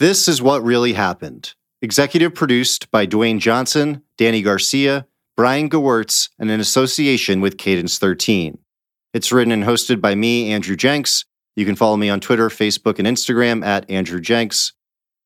[0.00, 1.52] This is what really happened.
[1.82, 8.56] Executive produced by Dwayne Johnson, Dany Garcia, Brian Gewirtz, and in association with Cadence 13.
[9.12, 11.26] It's written and hosted by me, Andrew Jenks.
[11.54, 14.72] You can follow me on Twitter, Facebook, and Instagram at Andrew Jenks.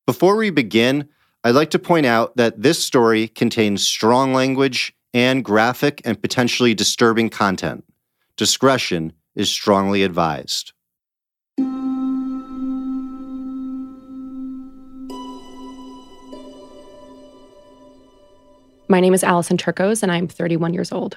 [0.06, 1.08] Before we begin,
[1.44, 6.74] I'd like to point out that this story contains strong language and graphic and potentially
[6.74, 7.84] disturbing content.
[8.36, 10.72] Discretion is strongly advised.
[18.86, 21.16] My name is Alison Turkos, and I'm 31 years old.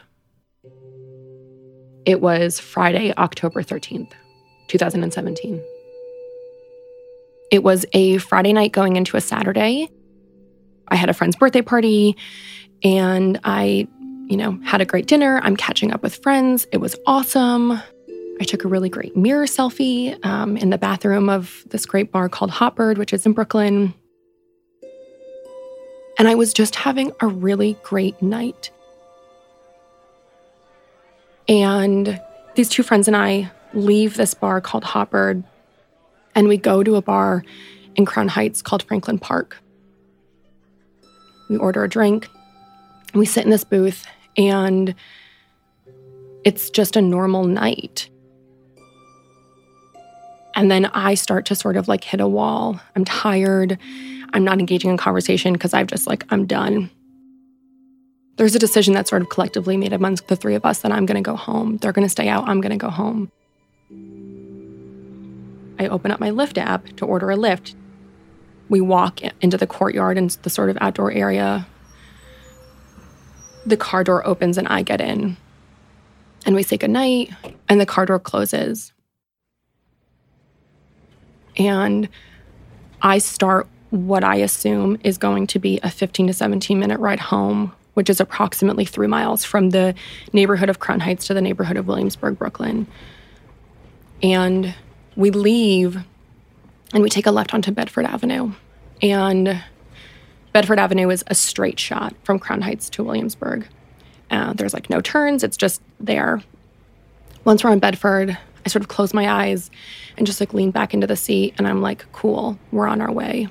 [2.06, 4.14] It was Friday, October 13th,
[4.70, 5.62] 2017.
[7.52, 9.90] It was a Friday night going into a Saturday.
[10.88, 12.16] I had a friend's birthday party,
[12.84, 13.86] and I,
[14.28, 15.42] you know, had a great dinner.
[15.44, 16.68] I'm catching up with friends.
[16.72, 17.72] It was awesome.
[18.40, 22.30] I took a really great mirror selfie um, in the bathroom of this great bar
[22.30, 23.94] called Hotbird, which is in Brooklyn.
[26.18, 28.72] And I was just having a really great night.
[31.48, 32.20] And
[32.56, 35.44] these two friends and I leave this bar called Hotbird
[36.38, 37.44] and we go to a bar
[37.96, 39.58] in Crown Heights called Franklin Park.
[41.50, 42.30] We order a drink,
[43.14, 44.06] we sit in this booth,
[44.38, 44.94] and
[46.44, 48.10] it's just a normal night.
[50.58, 52.82] And then I start to sort of like hit a wall.
[52.96, 53.78] I'm tired.
[54.34, 56.90] I'm not engaging in conversation because I've just like, I'm done.
[58.38, 61.06] There's a decision that's sort of collectively made amongst the three of us that I'm
[61.06, 61.78] going to go home.
[61.78, 62.50] They're going to stay out.
[62.50, 63.32] I'm going to go home.
[65.80, 67.76] I open up my Lyft app to order a Lyft.
[68.68, 71.68] We walk into the courtyard and the sort of outdoor area.
[73.68, 75.38] The car door opens and I get in.
[76.48, 77.30] And we say goodnight,
[77.70, 78.92] and the car door closes.
[81.58, 82.08] And
[83.02, 87.20] I start what I assume is going to be a 15 to 17 minute ride
[87.20, 89.96] home, which is approximately three miles from the
[90.34, 92.88] neighborhood of Crown Heights to the neighborhood of Williamsburg, Brooklyn.
[94.22, 94.74] And
[95.16, 95.98] we leave
[96.94, 98.54] and we take a left onto Bedford Avenue.
[99.02, 99.64] And
[100.54, 103.68] Bedford Avenue is a straight shot from Crown Heights to Williamsburg.
[104.32, 106.42] Uh, there's like no turns, it's just there.
[107.46, 109.70] Once we're on Bedford, I sort of close my eyes
[110.18, 113.12] and just like lean back into the seat, and I'm like, cool, we're on our
[113.12, 113.48] way.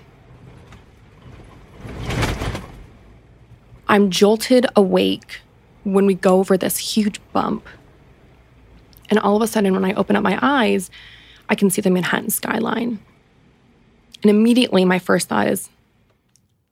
[3.88, 5.40] I'm jolted awake
[5.84, 7.66] when we go over this huge bump.
[9.08, 10.90] And all of a sudden, when I open up my eyes,
[11.48, 12.98] I can see the Manhattan skyline.
[14.22, 15.70] And immediately, my first thought is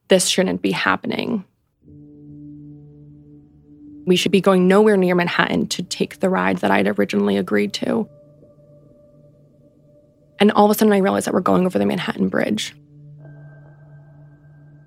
[0.08, 1.44] this shouldn't be happening.
[4.06, 7.72] We should be going nowhere near Manhattan to take the ride that I'd originally agreed
[7.74, 8.08] to.
[10.44, 12.76] And all of a sudden, I realize that we're going over the Manhattan Bridge.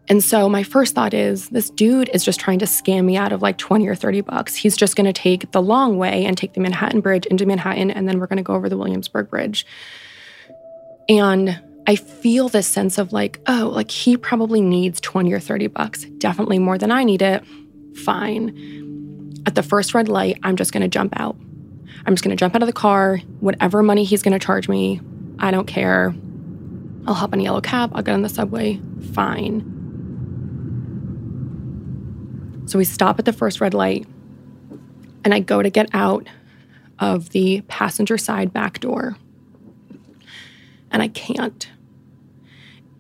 [0.08, 3.32] And so my first thought is this dude is just trying to scam me out
[3.32, 4.54] of like 20 or 30 bucks.
[4.54, 7.90] He's just going to take the long way and take the Manhattan Bridge into Manhattan,
[7.90, 9.66] and then we're going to go over the Williamsburg Bridge.
[11.10, 15.66] And I feel this sense of like, oh, like he probably needs 20 or 30
[15.70, 17.44] bucks, definitely more than I need it.
[18.06, 19.42] Fine.
[19.48, 21.36] At the first red light, I'm just going to jump out.
[22.06, 24.70] I'm just going to jump out of the car, whatever money he's going to charge
[24.70, 25.02] me,
[25.40, 26.16] I don't care.
[27.06, 28.80] I'll hop on a yellow cab, I'll get on the subway,
[29.14, 29.74] fine.
[32.66, 34.06] So we stop at the first red light,
[35.24, 36.28] and I go to get out
[37.00, 39.16] of the passenger side back door,
[40.92, 41.70] and I can't.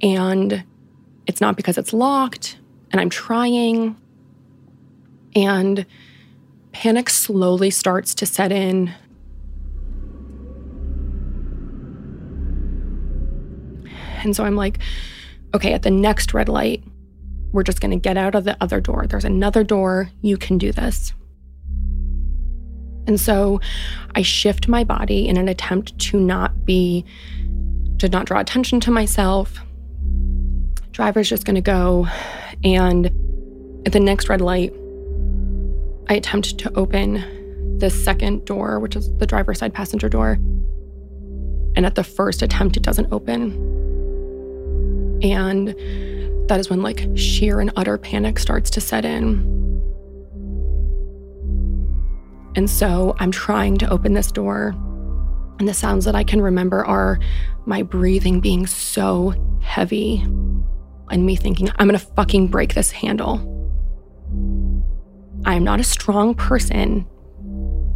[0.01, 0.63] And
[1.25, 2.57] it's not because it's locked,
[2.91, 3.97] and I'm trying.
[5.35, 5.85] And
[6.71, 8.93] panic slowly starts to set in.
[14.23, 14.79] And so I'm like,
[15.53, 16.83] okay, at the next red light,
[17.51, 19.07] we're just going to get out of the other door.
[19.07, 20.09] There's another door.
[20.21, 21.13] You can do this.
[23.07, 23.61] And so
[24.15, 27.05] I shift my body in an attempt to not be,
[27.99, 29.59] to not draw attention to myself.
[30.91, 32.07] Driver's just going to go.
[32.63, 33.07] And
[33.85, 34.73] at the next red light,
[36.09, 40.33] I attempt to open the second door, which is the driver's side passenger door.
[41.75, 43.77] And at the first attempt, it doesn't open.
[45.21, 45.69] And
[46.49, 49.55] that is when like sheer and utter panic starts to set in.
[52.55, 54.73] And so I'm trying to open this door,
[55.59, 57.19] and the sounds that I can remember are
[57.65, 60.21] my breathing being so heavy
[61.09, 63.53] and me thinking, I'm gonna fucking break this handle.
[65.45, 67.05] I am not a strong person,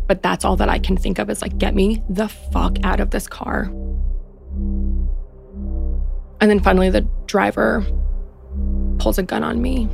[0.08, 3.00] but that's all that I can think of is like, get me the fuck out
[3.00, 3.72] of this car.
[6.42, 7.86] And then finally, the driver
[8.98, 9.88] pulls a gun on me.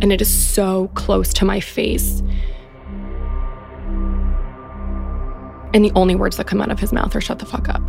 [0.00, 2.22] And it is so close to my face.
[5.74, 7.82] And the only words that come out of his mouth are shut the fuck up.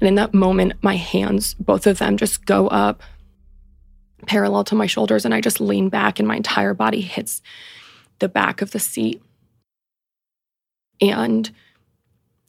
[0.00, 3.02] And in that moment, my hands, both of them, just go up
[4.26, 5.24] parallel to my shoulders.
[5.24, 7.42] And I just lean back, and my entire body hits
[8.18, 9.22] the back of the seat.
[11.00, 11.50] And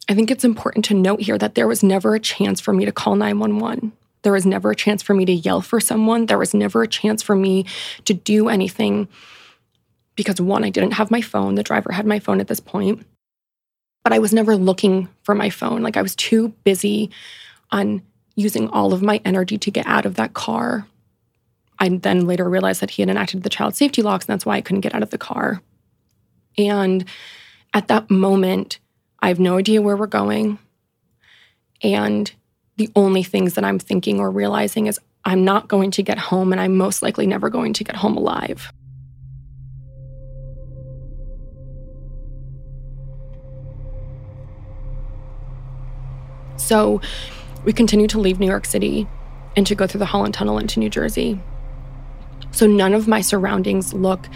[0.08, 2.86] I think it's important to note here that there was never a chance for me
[2.86, 3.92] to call 911.
[4.22, 6.26] There was never a chance for me to yell for someone.
[6.26, 7.66] There was never a chance for me
[8.06, 9.08] to do anything
[10.16, 11.56] because one, I didn't have my phone.
[11.56, 13.06] The driver had my phone at this point,
[14.04, 15.82] but I was never looking for my phone.
[15.82, 17.12] Like I was too busy
[17.72, 18.02] on
[18.36, 20.88] using all of my energy to get out of that car.
[21.80, 24.56] I then later realized that he had enacted the child safety locks, and that's why
[24.56, 25.62] I couldn't get out of the car.
[26.58, 27.06] And
[27.76, 28.80] at that moment,
[29.20, 30.58] I have no idea where we're going.
[31.84, 32.32] And
[32.78, 36.54] the only things that I'm thinking or realizing is I'm not going to get home,
[36.54, 38.72] and I'm most likely never going to get home alive.
[46.56, 47.02] So
[47.66, 49.06] we continue to leave New York City
[49.58, 51.42] and to go through the Holland Tunnel into New Jersey.
[52.52, 54.30] So none of my surroundings look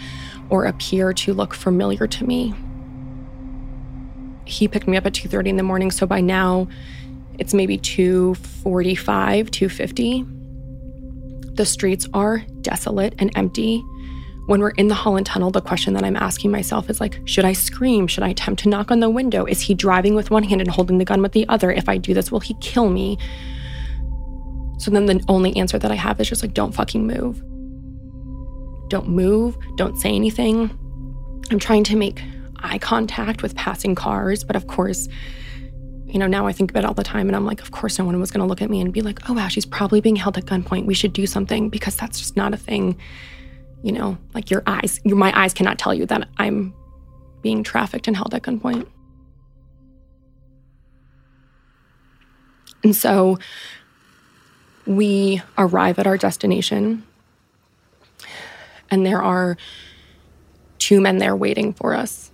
[0.49, 2.53] or appear to look familiar to me.
[4.49, 6.67] He picked me up at 2:30 in the morning, so by now
[7.37, 10.25] it's maybe 2:45, 2:50.
[11.55, 13.83] The streets are desolate and empty.
[14.47, 17.45] When we're in the Holland Tunnel, the question that I'm asking myself is like, should
[17.45, 18.07] I scream?
[18.07, 19.45] Should I attempt to knock on the window?
[19.45, 21.71] Is he driving with one hand and holding the gun with the other?
[21.71, 23.19] If I do this, will he kill me?
[24.79, 27.43] So then the only answer that I have is just like, don't fucking move.
[28.89, 29.55] Don't move.
[29.75, 30.71] Don't say anything.
[31.51, 32.23] I'm trying to make
[32.63, 35.07] eye contact with passing cars, but of course,
[36.05, 37.99] you know, now I think about it all the time and I'm like, of course,
[37.99, 40.01] no one was going to look at me and be like, oh, wow, she's probably
[40.01, 40.85] being held at gunpoint.
[40.85, 42.97] We should do something because that's just not a thing.
[43.83, 46.73] You know, like your eyes, your, my eyes cannot tell you that I'm
[47.41, 48.87] being trafficked and held at gunpoint.
[52.83, 53.37] And so
[54.85, 57.03] we arrive at our destination
[58.89, 59.57] and there are
[60.79, 62.31] two men there waiting for us.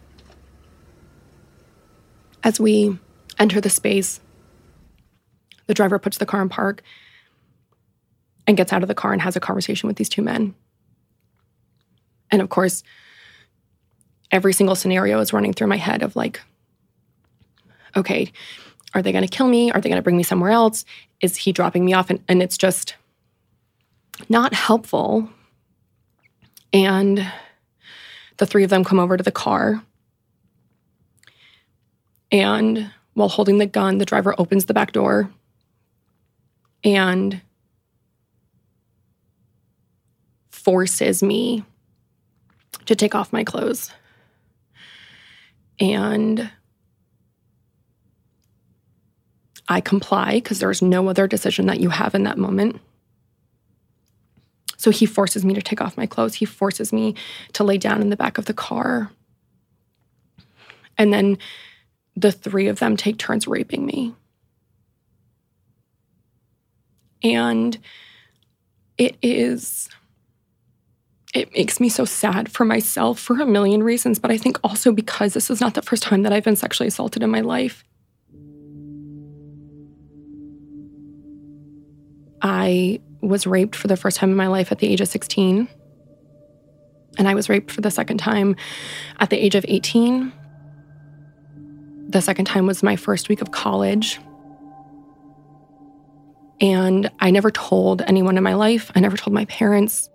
[2.46, 2.98] As we
[3.38, 4.22] enter the space,
[5.68, 6.82] the driver puts the car in park
[8.48, 10.56] and gets out of the car and has a conversation with these two men.
[12.32, 12.84] And of course,
[14.32, 16.40] every single scenario is running through my head of like,
[17.98, 18.32] okay,
[18.94, 19.72] are they going to kill me?
[19.72, 20.86] Are they going to bring me somewhere else?
[21.22, 22.10] Is he dropping me off?
[22.10, 22.96] And, and it's just
[24.30, 25.30] not helpful
[26.76, 27.26] and
[28.38, 29.82] the three of them come over to the car.
[32.32, 35.30] And while holding the gun, the driver opens the back door
[36.84, 37.42] and
[40.50, 41.64] forces me
[42.86, 43.92] to take off my clothes.
[45.80, 46.50] And
[49.68, 52.80] I comply because there's no other decision that you have in that moment.
[54.78, 56.36] So he forces me to take off my clothes.
[56.36, 57.16] He forces me
[57.54, 59.10] to lay down in the back of the car.
[60.98, 61.40] And then
[62.16, 64.14] the three of them take turns raping me.
[67.24, 67.78] And
[68.98, 69.90] it is,
[71.34, 74.92] it makes me so sad for myself for a million reasons, but I think also
[74.92, 77.84] because this is not the first time that I've been sexually assaulted in my life.
[82.42, 85.68] I was raped for the first time in my life at the age of 16.
[87.18, 88.56] And I was raped for the second time
[89.20, 90.32] at the age of 18.
[92.16, 94.22] The second time was my first week of college.
[96.62, 98.90] And I never told anyone in my life.
[98.96, 100.10] I never told my parents.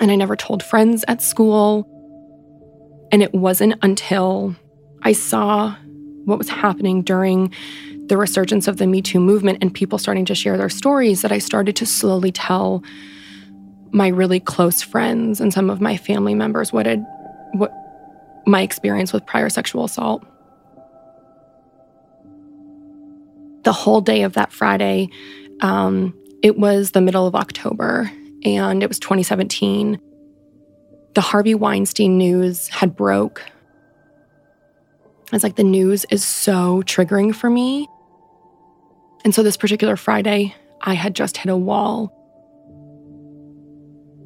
[0.00, 1.86] And I never told friends at school.
[3.12, 4.56] And it wasn't until
[5.02, 5.76] I saw
[6.24, 7.54] what was happening during
[8.06, 11.30] the resurgence of the Me Too movement and people starting to share their stories that
[11.30, 12.82] I started to slowly tell
[13.92, 17.06] my really close friends and some of my family members what had
[17.52, 17.72] what
[18.48, 20.26] my experience with prior sexual assault.
[23.66, 25.10] The whole day of that Friday,
[25.60, 28.08] um, it was the middle of October
[28.44, 30.00] and it was 2017.
[31.14, 33.42] The Harvey Weinstein news had broke.
[35.32, 37.88] It's like the news is so triggering for me.
[39.24, 42.12] And so this particular Friday, I had just hit a wall.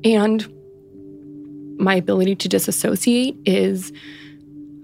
[0.04, 0.46] And
[1.78, 3.90] my ability to disassociate is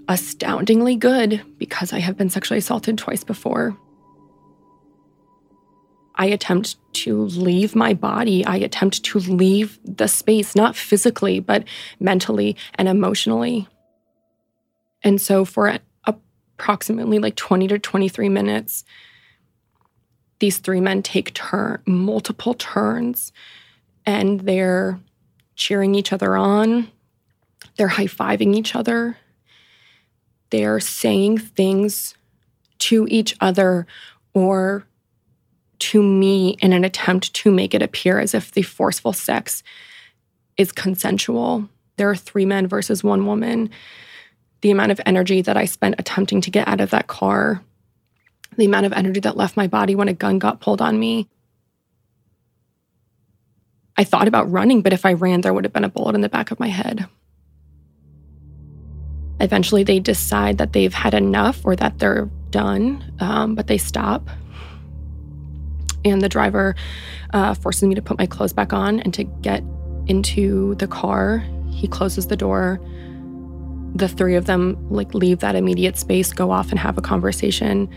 [0.09, 3.77] astoundingly good because I have been sexually assaulted twice before.
[6.17, 8.45] I attempt to leave my body.
[8.45, 11.65] I attempt to leave the space, not physically, but
[12.01, 13.69] mentally and emotionally.
[15.03, 18.85] And so, for approximately like 20 to 23 minutes,
[20.39, 23.33] these three men take turn multiple turns
[24.05, 25.01] and they're
[25.55, 26.91] cheering each other on
[27.77, 29.17] they're high-fiving each other
[30.51, 32.15] they're saying things
[32.79, 33.87] to each other
[34.35, 34.87] or
[35.79, 39.63] to me in an attempt to make it appear as if the forceful sex
[40.57, 43.71] is consensual there are three men versus one woman
[44.63, 47.63] the amount of energy that i spent attempting to get out of that car
[48.57, 51.29] the amount of energy that left my body when a gun got pulled on me.
[53.97, 56.21] I thought about running, but if I ran, there would have been a bullet in
[56.21, 57.07] the back of my head.
[59.41, 64.29] Eventually, they decide that they've had enough or that they're done, um, but they stop.
[66.07, 66.77] And the driver
[67.35, 69.65] uh, forces me to put my clothes back on and to get
[70.07, 71.45] into the car.
[71.69, 72.81] He closes the door.
[73.97, 77.89] The three of them like leave that immediate space, go off and have a conversation.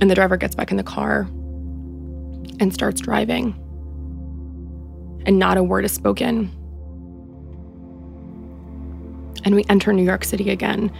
[0.00, 1.22] And the driver gets back in the car
[2.60, 3.60] and starts driving.
[5.26, 6.52] And not a word is spoken.
[9.44, 10.92] And we enter New York City again.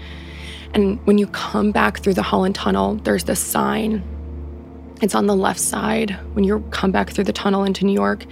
[0.73, 4.03] And when you come back through the Holland Tunnel, there's this sign.
[5.03, 8.25] It's on the left side when you come back through the tunnel into New York.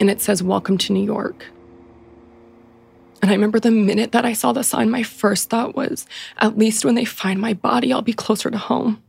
[0.00, 1.46] And it says, Welcome to New York.
[3.22, 6.06] And I remember the minute that I saw the sign, my first thought was,
[6.38, 9.02] At least when they find my body, I'll be closer to home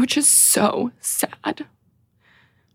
[0.00, 1.66] which is so sad.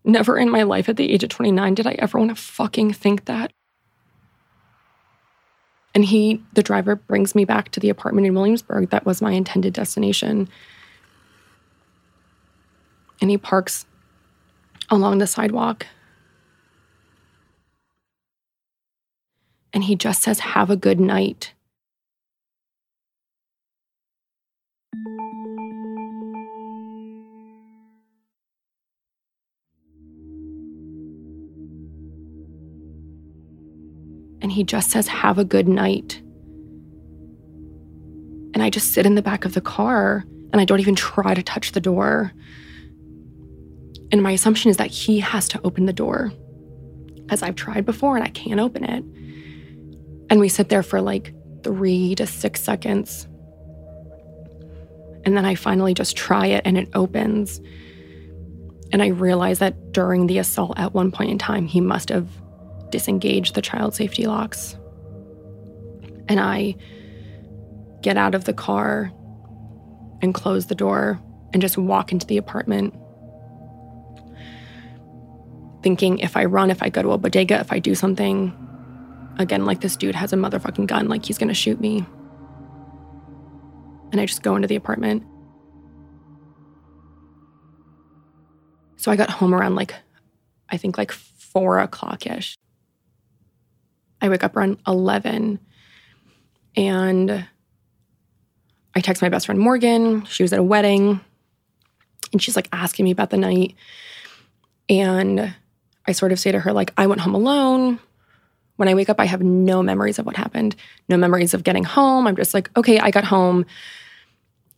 [0.04, 2.92] Never in my life at the age of 29 did I ever want to fucking
[2.92, 3.52] think that.
[5.94, 9.32] And he, the driver, brings me back to the apartment in Williamsburg that was my
[9.32, 10.48] intended destination.
[13.20, 13.86] And he parks
[14.90, 15.86] along the sidewalk.
[19.72, 21.52] And he just says, Have a good night.
[34.46, 36.22] and he just says, Have a good night.
[38.54, 41.34] And I just sit in the back of the car and I don't even try
[41.34, 42.32] to touch the door.
[44.12, 46.32] And my assumption is that he has to open the door,
[47.28, 49.04] as I've tried before and I can't open it.
[50.30, 53.26] And we sit there for like three to six seconds.
[55.24, 57.60] And then I finally just try it and it opens.
[58.92, 62.28] And I realize that during the assault at one point in time, he must have
[62.90, 64.76] disengaged the child safety locks.
[66.28, 66.76] And I
[68.02, 69.10] get out of the car
[70.22, 71.20] and close the door
[71.52, 72.94] and just walk into the apartment.
[75.86, 78.52] Thinking if I run, if I go to a bodega, if I do something,
[79.38, 82.04] again, like this dude has a motherfucking gun, like he's gonna shoot me.
[84.10, 85.22] And I just go into the apartment.
[88.96, 89.94] So I got home around like,
[90.68, 92.58] I think like four o'clock ish.
[94.20, 95.60] I wake up around 11
[96.74, 97.46] and
[98.92, 100.24] I text my best friend Morgan.
[100.24, 101.20] She was at a wedding
[102.32, 103.76] and she's like asking me about the night.
[104.88, 105.54] And
[106.08, 107.98] I sort of say to her, like, I went home alone.
[108.76, 110.76] When I wake up, I have no memories of what happened,
[111.08, 112.26] no memories of getting home.
[112.26, 113.64] I'm just like, okay, I got home.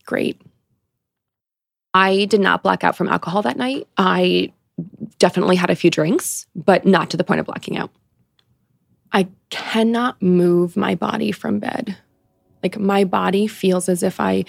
[0.05, 0.41] Great.
[1.93, 3.87] I did not black out from alcohol that night.
[3.97, 4.53] I
[5.17, 7.91] definitely had a few drinks, but not to the point of blacking out.
[9.11, 11.97] I cannot move my body from bed.
[12.63, 14.45] Like my body feels as if I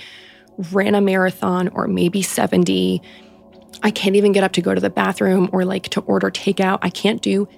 [0.72, 3.02] ran a marathon or maybe 70.
[3.83, 6.79] I can't even get up to go to the bathroom or like to order takeout.
[6.83, 7.49] I can't do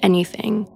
[0.00, 0.66] anything.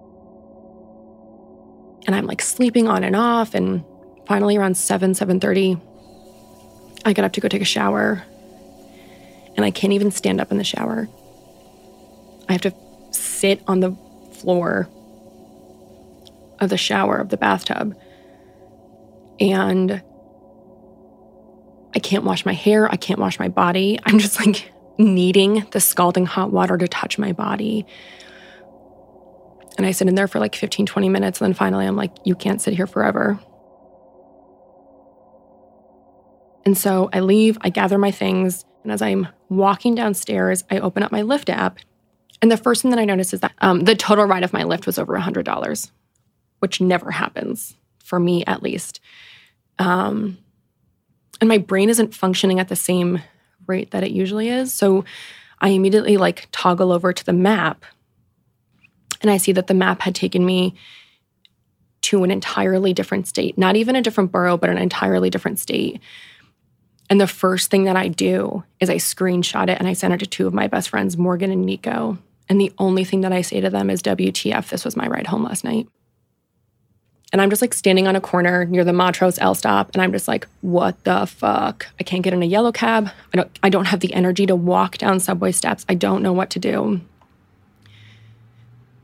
[2.07, 3.85] And I'm like sleeping on and off and
[4.27, 5.81] finally around 7 7:30
[7.05, 8.23] I get up to go take a shower.
[9.57, 11.09] And I can't even stand up in the shower.
[12.49, 12.75] I have to
[13.11, 13.93] sit on the
[14.33, 14.89] floor
[16.61, 17.97] of the shower of the bathtub.
[19.41, 20.03] And
[21.95, 22.91] I can't wash my hair.
[22.91, 23.99] I can't wash my body.
[24.05, 27.87] I'm just like needing the scalding hot water to touch my body.
[29.79, 31.41] And I sit in there for like 15, 20 minutes.
[31.41, 33.39] And then finally, I'm like, you can't sit here forever.
[36.65, 38.65] And so I leave, I gather my things.
[38.83, 41.79] And as I'm walking downstairs, I open up my Lyft app.
[42.41, 44.63] And the first thing that I notice is that um, the total ride of my
[44.63, 45.91] Lyft was over $100
[46.63, 49.01] which never happens for me at least.
[49.81, 50.39] Um,
[51.43, 53.21] and my brain isn't functioning at the same
[53.67, 54.73] rate that it usually is.
[54.73, 55.05] So
[55.61, 57.85] I immediately like toggle over to the map
[59.23, 60.77] and I see that the map had taken me
[62.03, 66.01] to an entirely different state, not even a different borough, but an entirely different state.
[67.11, 70.19] And the first thing that I do is I screenshot it and I send it
[70.19, 72.19] to two of my best friends, Morgan and Nico.
[72.49, 75.27] And the only thing that I say to them is WTF, this was my ride
[75.27, 75.89] home last night.
[77.33, 80.13] And I'm just like standing on a corner near the Montrose L stop, and I'm
[80.13, 81.87] just like, what the fuck?
[81.99, 83.11] I can't get in a yellow cab.
[83.33, 85.87] I don't I don't have the energy to walk down subway steps.
[85.89, 87.01] I don't know what to do.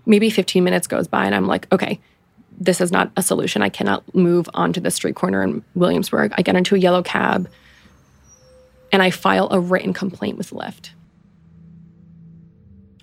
[0.05, 2.01] Maybe 15 minutes goes by and I'm like, okay,
[2.61, 3.63] this is not a solution.
[3.63, 6.33] I cannot move onto the street corner in Williamsburg.
[6.37, 7.49] I get into a yellow cab
[8.93, 10.91] and I file a written complaint with Lyft.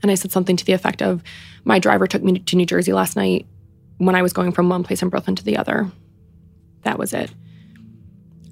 [0.01, 1.24] And I said something to the effect of,
[1.63, 3.48] my driver took me to New Jersey last night
[3.97, 5.89] when I was going from one place in Brooklyn to the other.
[6.83, 7.31] That was it.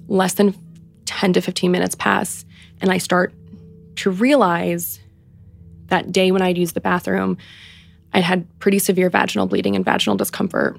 [0.08, 0.54] Less than
[1.06, 2.44] 10 to 15 minutes pass,
[2.80, 3.32] and I start
[3.96, 5.00] to realize
[5.88, 7.36] that day when I'd used the bathroom,
[8.12, 10.78] I'd had pretty severe vaginal bleeding and vaginal discomfort.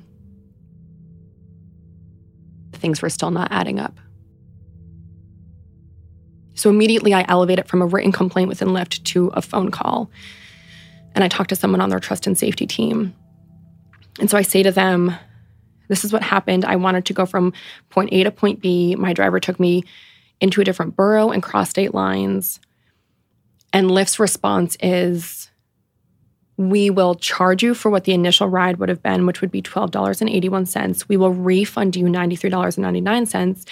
[2.73, 3.99] Things were still not adding up.
[6.55, 10.09] So immediately I elevate it from a written complaint within Lyft to a phone call.
[11.13, 13.13] And I talk to someone on their trust and safety team.
[14.19, 15.15] And so I say to them,
[15.87, 16.65] this is what happened.
[16.65, 17.53] I wanted to go from
[17.89, 18.95] point A to point B.
[18.95, 19.83] My driver took me
[20.41, 22.59] into a different borough and cross state lines.
[23.71, 25.49] And Lyft's response is,
[26.57, 29.61] we will charge you for what the initial ride would have been, which would be
[29.61, 31.07] $12.81.
[31.09, 33.67] We will refund you $93.99,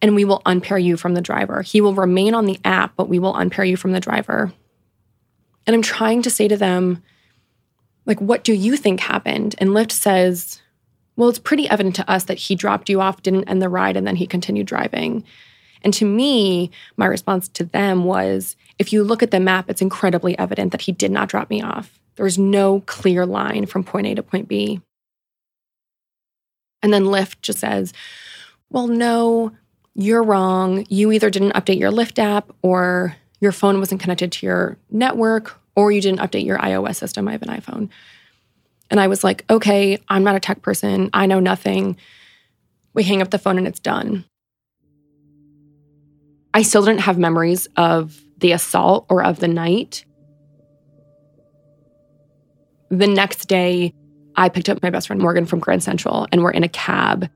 [0.00, 1.62] and we will unpair you from the driver.
[1.62, 4.52] He will remain on the app, but we will unpair you from the driver.
[5.66, 7.02] And I'm trying to say to them,
[8.08, 9.54] like, what do you think happened?
[9.58, 10.60] And Lyft says,
[11.16, 13.96] well, it's pretty evident to us that he dropped you off, didn't end the ride,
[13.96, 15.22] and then he continued driving.
[15.82, 19.82] And to me, my response to them was if you look at the map, it's
[19.82, 22.00] incredibly evident that he did not drop me off.
[22.16, 24.80] There's no clear line from point A to point B.
[26.82, 27.92] And then Lyft just says,
[28.70, 29.52] well, no,
[29.94, 30.86] you're wrong.
[30.88, 35.60] You either didn't update your Lyft app or your phone wasn't connected to your network
[35.78, 37.28] or you didn't update your iOS system.
[37.28, 37.88] I have an iPhone.
[38.90, 41.08] And I was like, okay, I'm not a tech person.
[41.14, 41.96] I know nothing.
[42.94, 44.24] We hang up the phone and it's done.
[46.52, 50.04] I still didn't have memories of the assault or of the night.
[52.90, 53.94] The next day,
[54.34, 57.30] I picked up my best friend Morgan from Grand Central and we're in a cab.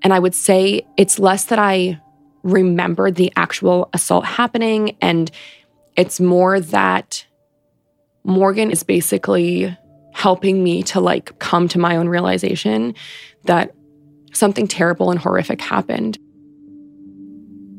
[0.00, 2.00] And I would say it's less that I
[2.42, 5.30] remembered the actual assault happening and
[5.96, 7.26] it's more that
[8.24, 9.76] Morgan is basically
[10.12, 12.94] helping me to like come to my own realization
[13.44, 13.74] that
[14.32, 16.18] something terrible and horrific happened.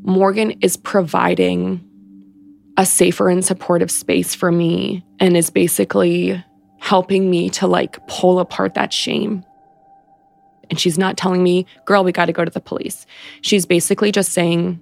[0.02, 1.84] Morgan is providing
[2.76, 6.42] a safer and supportive space for me and is basically
[6.78, 9.44] helping me to like pull apart that shame.
[10.70, 13.04] And she's not telling me, girl, we got to go to the police.
[13.40, 14.80] She's basically just saying,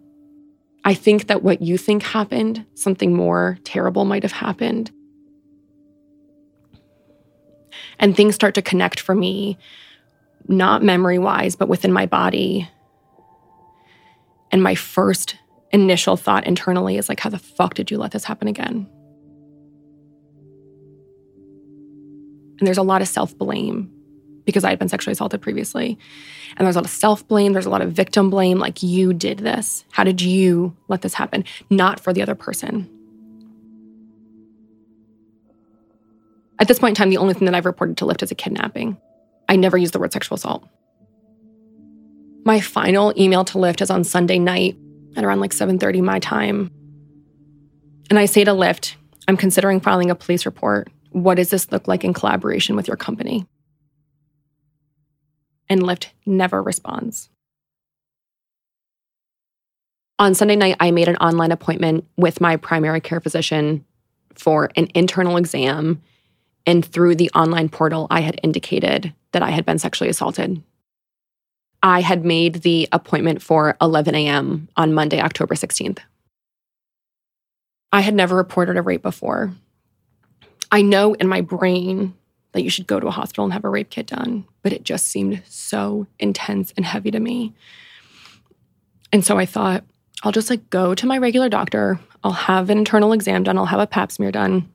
[0.86, 4.92] I think that what you think happened, something more terrible might have happened.
[7.98, 9.58] And things start to connect for me,
[10.46, 12.70] not memory wise, but within my body.
[14.52, 15.34] And my first
[15.72, 18.86] initial thought internally is like, how the fuck did you let this happen again?
[22.60, 23.90] And there's a lot of self blame
[24.46, 25.98] because I had been sexually assaulted previously.
[26.56, 29.12] And there's a lot of self blame, there's a lot of victim blame like, you
[29.12, 29.84] did this.
[29.90, 31.44] How did you let this happen?
[31.68, 32.88] Not for the other person.
[36.58, 38.34] At this point in time, the only thing that I've reported to Lyft is a
[38.34, 38.96] kidnapping.
[39.48, 40.66] I never use the word sexual assault.
[42.44, 44.78] My final email to Lyft is on Sunday night
[45.16, 46.70] at around like 7:30 my time.
[48.08, 48.94] And I say to Lyft,
[49.28, 50.88] I'm considering filing a police report.
[51.10, 53.46] What does this look like in collaboration with your company?
[55.68, 57.28] And Lyft never responds.
[60.18, 63.84] On Sunday night, I made an online appointment with my primary care physician
[64.34, 66.00] for an internal exam.
[66.66, 70.62] And through the online portal, I had indicated that I had been sexually assaulted.
[71.82, 74.68] I had made the appointment for 11 a.m.
[74.76, 75.98] on Monday, October 16th.
[77.92, 79.52] I had never reported a rape before.
[80.72, 82.14] I know in my brain
[82.52, 84.46] that you should go to a hospital and have a rape kit done.
[84.62, 87.54] But it just seemed so intense and heavy to me.
[89.12, 89.84] And so I thought,
[90.22, 92.00] I'll just like go to my regular doctor.
[92.24, 93.58] I'll have an internal exam done.
[93.58, 94.72] I'll have a pap smear done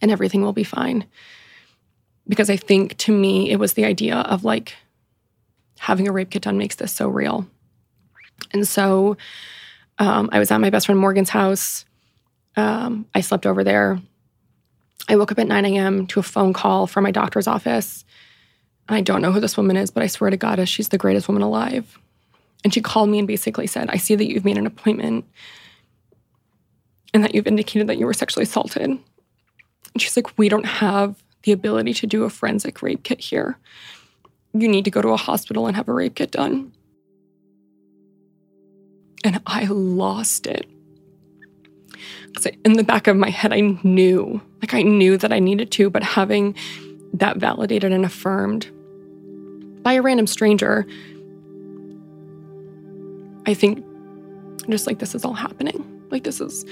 [0.00, 1.06] and everything will be fine.
[2.28, 4.74] because I think to me, it was the idea of like
[5.78, 7.46] having a rape kit done makes this so real.
[8.52, 9.16] And so
[9.98, 11.84] um, I was at my best friend Morgan's house.
[12.56, 14.00] Um, I slept over there.
[15.08, 16.06] I woke up at 9 a.m.
[16.08, 18.04] to a phone call from my doctor's office.
[18.88, 20.98] I don't know who this woman is, but I swear to God, uh, she's the
[20.98, 21.98] greatest woman alive.
[22.64, 25.24] And she called me and basically said, I see that you've made an appointment
[27.12, 28.82] and that you've indicated that you were sexually assaulted.
[28.82, 29.00] And
[29.98, 33.58] she's like, We don't have the ability to do a forensic rape kit here.
[34.54, 36.72] You need to go to a hospital and have a rape kit done.
[39.24, 40.66] And I lost it.
[42.26, 45.70] Because in the back of my head, I knew, like, I knew that I needed
[45.72, 46.54] to, but having
[47.14, 48.70] that validated and affirmed
[49.82, 50.86] by a random stranger,
[53.46, 53.84] I think
[54.68, 55.88] just like this is all happening.
[56.10, 56.64] Like, this is,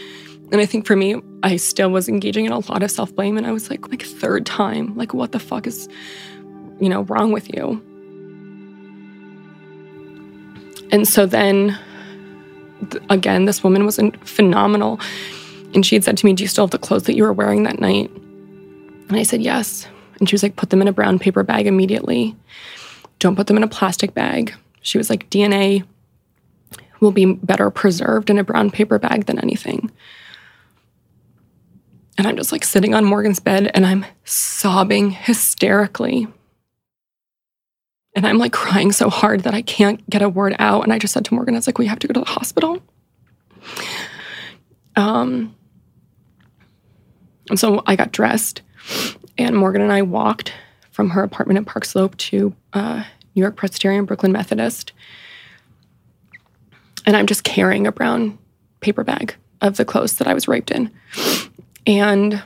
[0.52, 3.36] and I think for me, I still was engaging in a lot of self blame.
[3.36, 5.88] And I was like, like, third time, like, what the fuck is,
[6.78, 7.82] you know, wrong with you?
[10.92, 11.78] And so then
[13.08, 15.00] again, this woman was phenomenal.
[15.74, 17.32] And she had said to me, Do you still have the clothes that you were
[17.32, 18.10] wearing that night?
[18.10, 19.86] And I said, Yes.
[20.18, 22.36] And she was like, Put them in a brown paper bag immediately.
[23.18, 24.54] Don't put them in a plastic bag.
[24.80, 25.84] She was like, DNA
[27.00, 29.90] will be better preserved in a brown paper bag than anything.
[32.18, 36.28] And I'm just like sitting on Morgan's bed and I'm sobbing hysterically.
[38.20, 40.84] And I'm like crying so hard that I can't get a word out.
[40.84, 42.26] And I just said to Morgan, I was like, we have to go to the
[42.26, 42.82] hospital.
[44.94, 45.54] Um,
[47.48, 48.60] and so I got dressed,
[49.38, 50.52] and Morgan and I walked
[50.90, 53.04] from her apartment at Park Slope to uh,
[53.34, 54.92] New York Presbyterian Brooklyn Methodist.
[57.06, 58.38] And I'm just carrying a brown
[58.80, 60.90] paper bag of the clothes that I was raped in.
[61.86, 62.42] And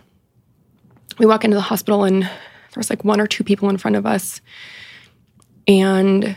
[1.19, 2.31] we walk into the hospital, and there
[2.77, 4.41] was like one or two people in front of us.
[5.67, 6.37] And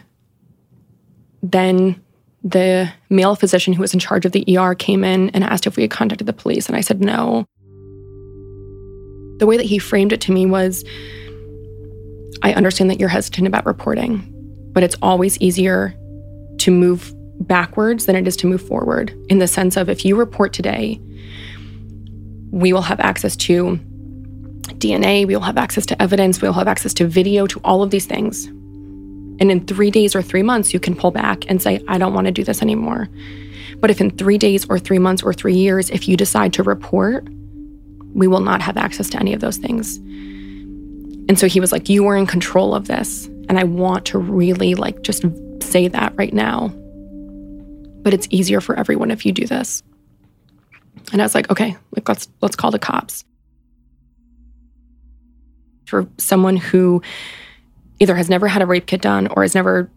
[1.43, 2.01] then
[2.43, 5.75] the male physician who was in charge of the ER came in and asked if
[5.75, 6.67] we had contacted the police.
[6.67, 7.45] And I said no.
[9.39, 10.83] The way that he framed it to me was
[12.43, 14.23] I understand that you're hesitant about reporting,
[14.73, 15.95] but it's always easier
[16.59, 20.15] to move backwards than it is to move forward in the sense of if you
[20.15, 20.99] report today,
[22.51, 23.79] we will have access to
[24.79, 27.83] DNA, we will have access to evidence, we will have access to video, to all
[27.83, 28.49] of these things.
[29.39, 32.13] And in three days or three months, you can pull back and say, I don't
[32.13, 33.07] want to do this anymore.
[33.79, 36.63] But if in three days or three months or three years, if you decide to
[36.63, 37.27] report,
[38.13, 39.97] we will not have access to any of those things.
[41.29, 43.25] And so he was like, You are in control of this.
[43.49, 45.23] And I want to really like just
[45.61, 46.69] say that right now.
[48.01, 49.83] But it's easier for everyone if you do this.
[51.11, 53.23] And I was like, okay, like let's let's call the cops.
[55.85, 57.01] For someone who
[57.99, 59.89] either has never had a rape kit done or has never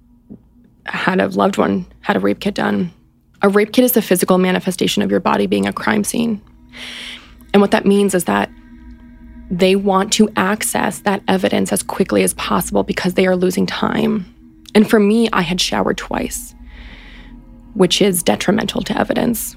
[0.86, 2.92] had a loved one had a rape kit done.
[3.42, 6.40] A rape kit is the physical manifestation of your body being a crime scene.
[7.52, 8.50] And what that means is that
[9.50, 14.32] they want to access that evidence as quickly as possible because they are losing time.
[14.74, 16.54] And for me, I had showered twice,
[17.74, 19.56] which is detrimental to evidence.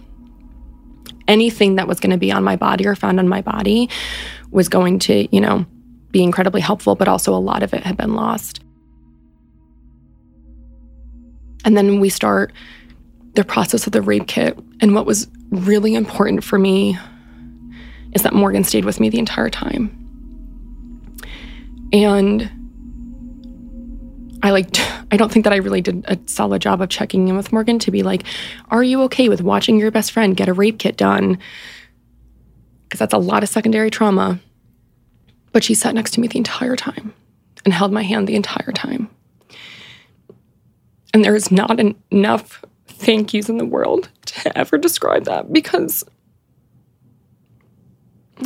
[1.28, 3.90] Anything that was going to be on my body or found on my body
[4.50, 5.66] was going to, you know,
[6.14, 8.62] be incredibly helpful, but also a lot of it had been lost.
[11.66, 12.54] And then we start
[13.34, 14.58] the process of the rape kit.
[14.80, 16.98] And what was really important for me
[18.14, 20.00] is that Morgan stayed with me the entire time.
[21.92, 22.50] And
[24.44, 24.68] I like,
[25.12, 27.80] I don't think that I really did a solid job of checking in with Morgan
[27.80, 28.24] to be like,
[28.70, 31.40] are you okay with watching your best friend get a rape kit done?
[32.84, 34.40] Because that's a lot of secondary trauma.
[35.54, 37.14] But she sat next to me the entire time
[37.64, 39.10] and held my hand the entire time.
[41.14, 45.54] And there is not en- enough thank yous in the world to ever describe that
[45.54, 46.04] because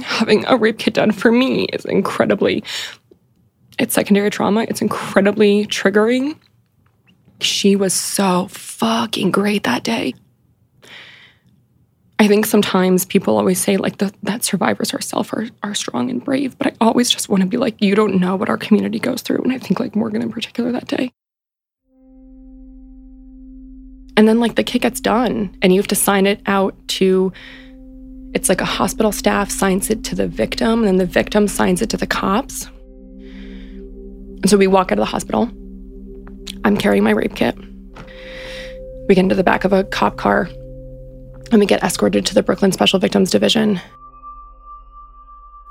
[0.03, 2.63] having a rape kit done for me is incredibly
[3.79, 4.65] it's secondary trauma.
[4.67, 6.35] It's incredibly triggering.
[7.39, 10.15] She was so fucking great that day
[12.19, 16.23] I think sometimes people always say like the, that survivors ourselves are, are strong and
[16.23, 18.97] brave, but I always just want to be like, you don't know what our community
[18.97, 19.43] goes through.
[19.43, 21.11] And I think like Morgan in particular that day.
[24.17, 27.31] And then like the kit gets done and you have to sign it out to
[28.33, 31.83] it's like a hospital staff signs it to the victim and then the victim signs
[31.83, 32.65] it to the cops.
[32.65, 35.51] And so we walk out of the hospital.
[36.63, 37.55] I'm carrying my rape kit.
[39.07, 40.49] We get into the back of a cop car
[41.51, 43.79] and we get escorted to the Brooklyn Special Victims Division.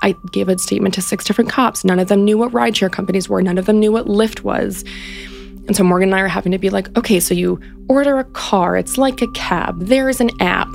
[0.01, 1.83] I gave a statement to six different cops.
[1.83, 3.41] None of them knew what rideshare companies were.
[3.41, 4.83] None of them knew what Lyft was.
[5.67, 7.59] And so Morgan and I are having to be like, okay, so you
[7.89, 10.73] order a car, it's like a cab, there's an app.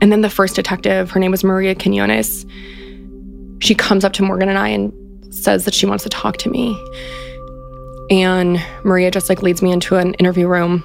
[0.00, 2.46] And then the first detective, her name was Maria Quinones,
[3.60, 4.92] she comes up to Morgan and I and
[5.34, 6.80] says that she wants to talk to me.
[8.10, 10.84] And Maria just like leads me into an interview room.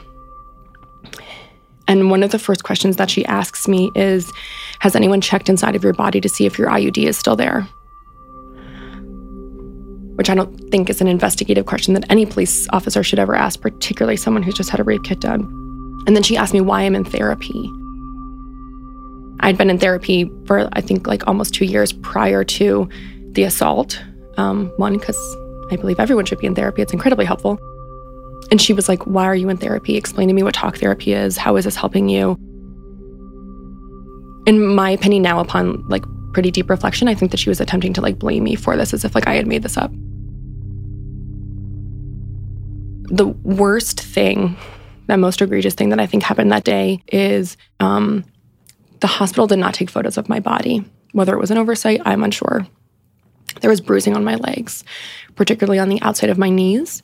[1.88, 4.32] And one of the first questions that she asks me is
[4.80, 7.62] Has anyone checked inside of your body to see if your IUD is still there?
[10.16, 13.60] Which I don't think is an investigative question that any police officer should ever ask,
[13.60, 15.42] particularly someone who's just had a rape kit done.
[16.06, 17.72] And then she asked me why I'm in therapy.
[19.40, 22.88] I'd been in therapy for, I think, like almost two years prior to
[23.32, 24.02] the assault.
[24.38, 25.18] Um, one, because
[25.72, 27.60] I believe everyone should be in therapy, it's incredibly helpful.
[28.52, 29.96] And she was like, Why are you in therapy?
[29.96, 31.38] Explain to me what talk therapy is.
[31.38, 32.38] How is this helping you?
[34.46, 36.04] In my opinion, now upon like
[36.34, 38.94] pretty deep reflection, I think that she was attempting to like blame me for this
[38.94, 39.92] as if like I had made this up.
[43.10, 44.58] The worst thing,
[45.08, 48.26] the most egregious thing that I think happened that day is um,
[49.00, 50.84] the hospital did not take photos of my body.
[51.12, 52.66] Whether it was an oversight, I'm unsure.
[53.62, 54.84] There was bruising on my legs,
[55.36, 57.02] particularly on the outside of my knees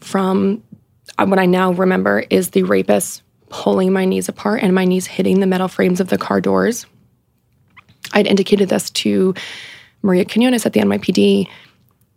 [0.00, 0.62] from
[1.18, 5.06] uh, what I now remember is the rapist pulling my knees apart and my knees
[5.06, 6.86] hitting the metal frames of the car doors.
[8.12, 9.34] I'd indicated this to
[10.02, 11.48] Maria Quinones at the NYPD.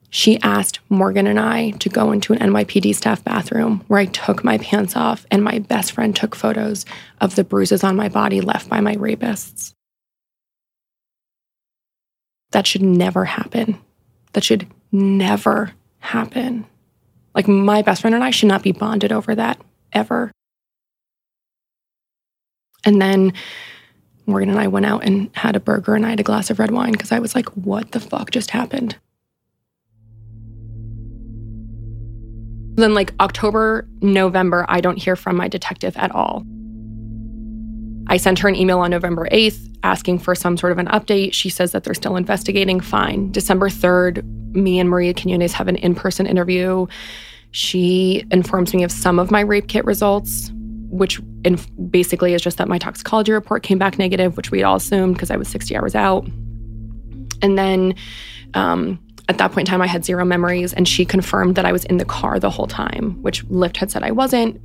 [0.10, 4.43] She asked Morgan and I to go into an NYPD staff bathroom where I took
[4.43, 6.86] my pants off and my best friend took photos
[7.19, 9.73] of the bruises on my body left by my rapists.
[12.51, 13.79] That should never happen.
[14.34, 16.67] That should never happen.
[17.36, 19.60] Like my best friend and I should not be bonded over that
[19.91, 20.32] ever.
[22.86, 23.34] And then
[24.26, 26.60] Morgan and I went out and had a burger and I had a glass of
[26.60, 28.98] red wine because I was like, what the fuck just happened?
[32.76, 36.43] Then, like October, November, I don't hear from my detective at all.
[38.08, 41.34] I sent her an email on November 8th asking for some sort of an update.
[41.34, 42.80] She says that they're still investigating.
[42.80, 43.32] Fine.
[43.32, 46.88] December 3rd, me and Maria Quinones have an in person interview.
[47.52, 50.52] She informs me of some of my rape kit results,
[50.89, 51.22] which
[51.89, 55.30] basically is just that my toxicology report came back negative, which we all assumed because
[55.30, 56.26] I was 60 hours out.
[57.42, 57.96] And then
[58.54, 61.72] um, at that point in time, I had zero memories, and she confirmed that I
[61.72, 64.60] was in the car the whole time, which Lyft had said I wasn't.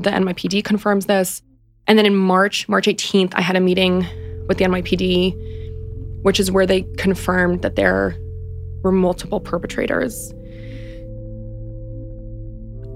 [0.00, 1.42] The NYPD confirms this.
[1.86, 4.06] And then in March, March 18th, I had a meeting
[4.48, 8.16] with the NYPD, which is where they confirmed that there
[8.82, 10.32] were multiple perpetrators.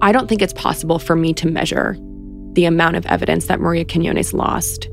[0.02, 1.96] I don't think it's possible for me to measure
[2.52, 4.88] the amount of evidence that Maria Quinones lost.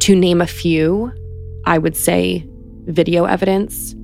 [0.00, 1.12] To name a few,
[1.64, 2.46] I would say
[2.86, 3.94] video evidence,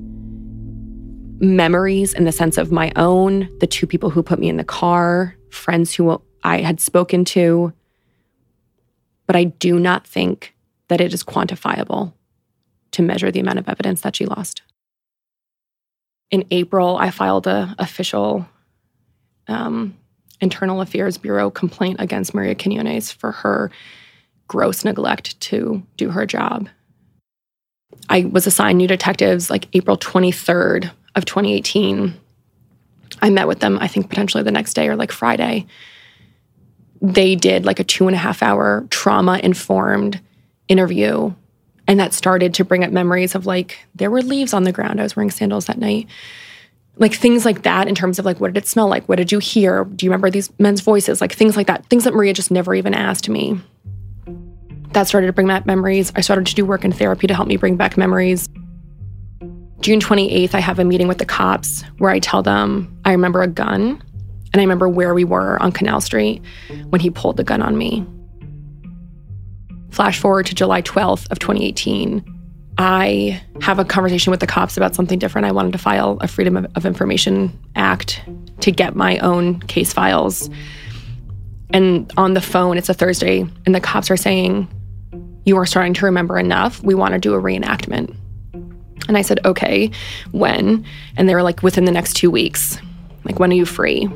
[1.40, 4.64] memories in the sense of my own, the two people who put me in the
[4.64, 7.72] car, friends who I had spoken to.
[9.28, 10.56] But I do not think
[10.88, 12.12] that it is quantifiable
[12.90, 14.62] to measure the amount of evidence that she lost.
[16.30, 18.46] In April, I filed a official
[19.46, 19.96] um,
[20.40, 23.70] Internal Affairs Bureau complaint against Maria Quinones for her
[24.46, 26.68] gross neglect to do her job.
[28.08, 32.14] I was assigned new detectives like April 23rd of 2018.
[33.20, 35.66] I met with them, I think potentially the next day or like Friday.
[37.00, 40.20] They did like a two and a half hour trauma informed
[40.68, 41.32] interview.
[41.86, 45.00] And that started to bring up memories of like, there were leaves on the ground.
[45.00, 46.06] I was wearing sandals that night.
[46.96, 49.08] Like things like that, in terms of like, what did it smell like?
[49.08, 49.84] What did you hear?
[49.84, 51.20] Do you remember these men's voices?
[51.20, 53.58] Like things like that, things that Maria just never even asked me.
[54.92, 56.12] That started to bring back memories.
[56.16, 58.48] I started to do work in therapy to help me bring back memories.
[59.80, 63.42] June 28th, I have a meeting with the cops where I tell them I remember
[63.42, 64.02] a gun
[64.58, 66.42] and I remember where we were on Canal Street
[66.88, 68.04] when he pulled the gun on me.
[69.90, 72.24] Flash forward to July 12th of 2018.
[72.76, 75.46] I have a conversation with the cops about something different.
[75.46, 78.20] I wanted to file a Freedom of Information Act
[78.58, 80.50] to get my own case files.
[81.70, 84.66] And on the phone, it's a Thursday, and the cops are saying,
[85.44, 86.82] You are starting to remember enough.
[86.82, 88.12] We want to do a reenactment.
[89.06, 89.92] And I said, Okay,
[90.32, 90.84] when?
[91.16, 92.78] And they were like, Within the next two weeks.
[93.24, 94.08] Like, when are you free?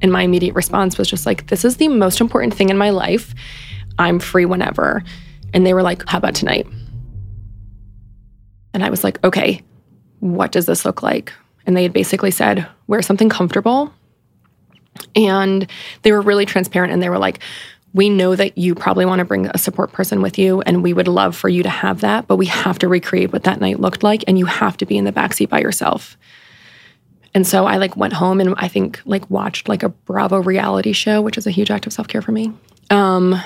[0.00, 2.90] And my immediate response was just like, This is the most important thing in my
[2.90, 3.34] life.
[3.98, 5.02] I'm free whenever.
[5.52, 6.66] And they were like, How about tonight?
[8.74, 9.62] And I was like, Okay,
[10.20, 11.32] what does this look like?
[11.66, 13.92] And they had basically said, Wear something comfortable.
[15.14, 15.68] And
[16.02, 17.40] they were really transparent and they were like,
[17.94, 20.92] we know that you probably want to bring a support person with you, and we
[20.92, 23.80] would love for you to have that, but we have to recreate what that night
[23.80, 26.16] looked like, and you have to be in the backseat by yourself.
[27.38, 30.92] And so I like went home and I think like watched like a Bravo reality
[30.92, 32.52] show, which is a huge act of self care for me.
[32.90, 33.40] Um,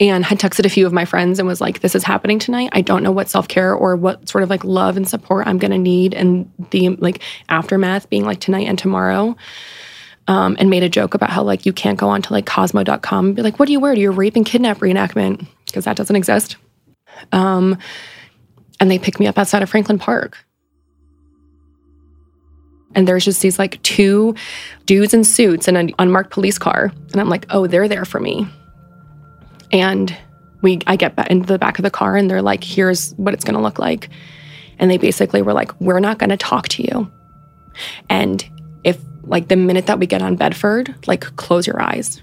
[0.00, 2.70] and had texted a few of my friends and was like, "This is happening tonight.
[2.72, 5.58] I don't know what self care or what sort of like love and support I'm
[5.58, 9.36] gonna need, and the like aftermath being like tonight and tomorrow."
[10.28, 13.36] um, and made a joke about how like you can't go onto like Cosmo.com and
[13.36, 16.16] be like, "What do you wear Do you rape and kidnap reenactment?" Because that doesn't
[16.16, 16.56] exist.
[17.30, 17.78] Um,
[18.80, 20.44] and they picked me up outside of Franklin Park.
[22.96, 24.34] And there's just these like two
[24.86, 26.90] dudes in suits in an unmarked police car.
[27.12, 28.48] And I'm like, oh, they're there for me.
[29.70, 30.16] And
[30.62, 33.34] we I get back into the back of the car and they're like, here's what
[33.34, 34.08] it's gonna look like.
[34.78, 37.10] And they basically were like, we're not gonna talk to you.
[38.08, 38.44] And
[38.82, 42.22] if like the minute that we get on Bedford, like close your eyes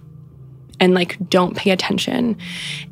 [0.80, 2.36] and like don't pay attention.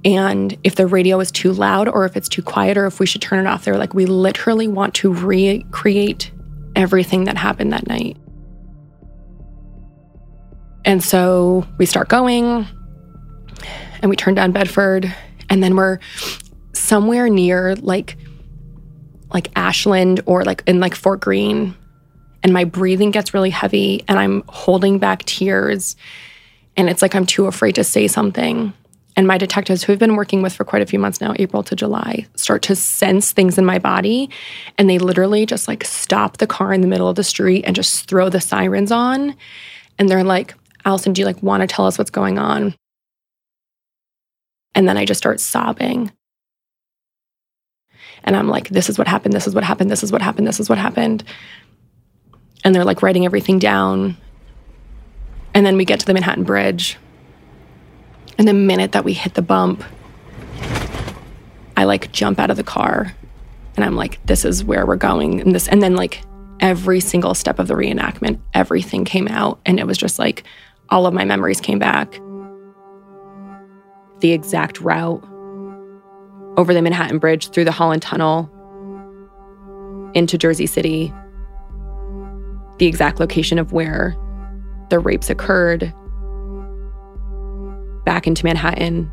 [0.05, 3.07] And if the radio is too loud or if it's too quiet or if we
[3.07, 6.31] should turn it off, they're like, we literally want to recreate
[6.75, 8.17] everything that happened that night.
[10.85, 12.67] And so we start going
[14.01, 15.13] and we turn down Bedford
[15.49, 15.99] and then we're
[16.73, 18.17] somewhere near like
[19.33, 21.75] like Ashland or like in like Fort Greene
[22.43, 25.95] and my breathing gets really heavy and I'm holding back tears.
[26.75, 28.73] And it's like I'm too afraid to say something.
[29.17, 31.63] And my detectives, who have been working with for quite a few months now, April
[31.63, 34.29] to July, start to sense things in my body.
[34.77, 37.75] And they literally just like stop the car in the middle of the street and
[37.75, 39.35] just throw the sirens on.
[39.99, 42.73] And they're like, Alison, do you like want to tell us what's going on?
[44.73, 46.11] And then I just start sobbing.
[48.23, 49.33] And I'm like, this is what happened.
[49.33, 49.91] This is what happened.
[49.91, 50.47] This is what happened.
[50.47, 51.23] This is what happened
[52.63, 54.17] and they're like writing everything down.
[55.53, 56.97] And then we get to the Manhattan Bridge.
[58.41, 59.83] And the minute that we hit the bump,
[61.77, 63.15] I like jump out of the car
[63.75, 65.41] and I'm like, this is where we're going.
[65.41, 66.23] And this, and then like
[66.59, 69.59] every single step of the reenactment, everything came out.
[69.63, 70.43] And it was just like
[70.89, 72.19] all of my memories came back.
[74.21, 75.23] The exact route
[76.57, 78.49] over the Manhattan Bridge, through the Holland Tunnel,
[80.15, 81.13] into Jersey City,
[82.79, 84.15] the exact location of where
[84.89, 85.93] the rapes occurred
[88.05, 89.11] back into Manhattan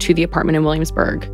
[0.00, 1.24] to the apartment in Williamsburg.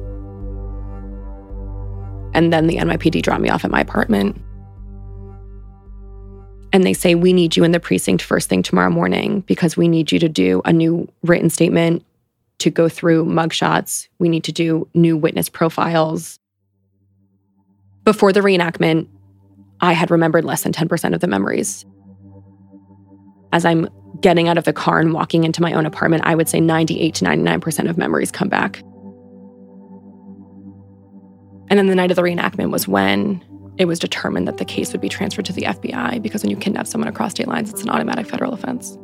[2.33, 4.41] And then the NYPD dropped me off at my apartment.
[6.73, 9.89] And they say, We need you in the precinct first thing tomorrow morning because we
[9.89, 12.05] need you to do a new written statement
[12.59, 14.09] to go through mugshots.
[14.19, 16.39] We need to do new witness profiles.
[18.05, 19.09] Before the reenactment,
[19.81, 21.85] I had remembered less than 10% of the memories.
[23.53, 23.89] As I'm
[24.21, 27.15] getting out of the car and walking into my own apartment, I would say 98
[27.17, 28.79] to 99% of memories come back.
[31.69, 33.45] And then the night of the reenactment was when
[33.79, 36.57] it was determined that the case would be transferred to the FBI because when you
[36.57, 38.99] kidnap someone across state lines, it's an automatic federal offense.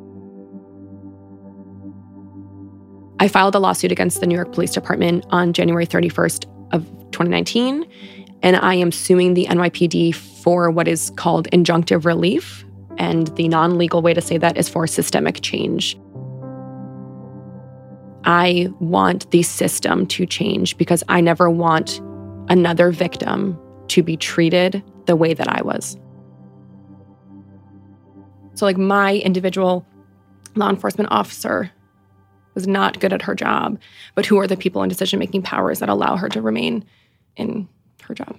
[3.18, 7.86] I filed a lawsuit against the New York Police Department on January 31st of 2019
[8.42, 12.65] and I am suing the NYPD for what is called injunctive relief.
[12.98, 15.98] And the non legal way to say that is for systemic change.
[18.24, 22.00] I want the system to change because I never want
[22.48, 25.96] another victim to be treated the way that I was.
[28.54, 29.86] So, like, my individual
[30.56, 31.70] law enforcement officer
[32.54, 33.78] was not good at her job,
[34.14, 36.84] but who are the people in decision making powers that allow her to remain
[37.36, 37.68] in
[38.02, 38.38] her job.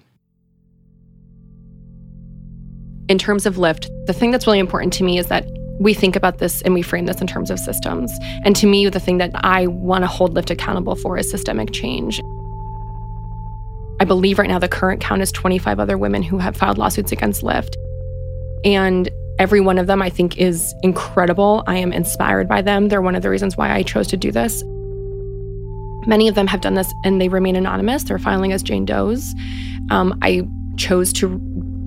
[3.09, 5.47] In terms of Lyft, the thing that's really important to me is that
[5.79, 8.11] we think about this and we frame this in terms of systems.
[8.43, 11.71] And to me, the thing that I want to hold Lyft accountable for is systemic
[11.71, 12.19] change.
[13.99, 17.11] I believe right now the current count is 25 other women who have filed lawsuits
[17.11, 17.75] against Lyft.
[18.65, 21.63] And every one of them I think is incredible.
[21.67, 22.89] I am inspired by them.
[22.89, 24.63] They're one of the reasons why I chose to do this.
[26.05, 28.03] Many of them have done this and they remain anonymous.
[28.03, 29.33] They're filing as Jane Doe's.
[29.89, 31.39] Um, I chose to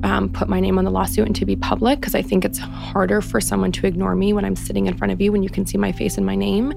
[0.02, 2.58] um, put my name on the lawsuit and to be public because I think it's
[2.58, 5.50] harder for someone to ignore me when I'm sitting in front of you when you
[5.50, 6.72] can see my face and my name.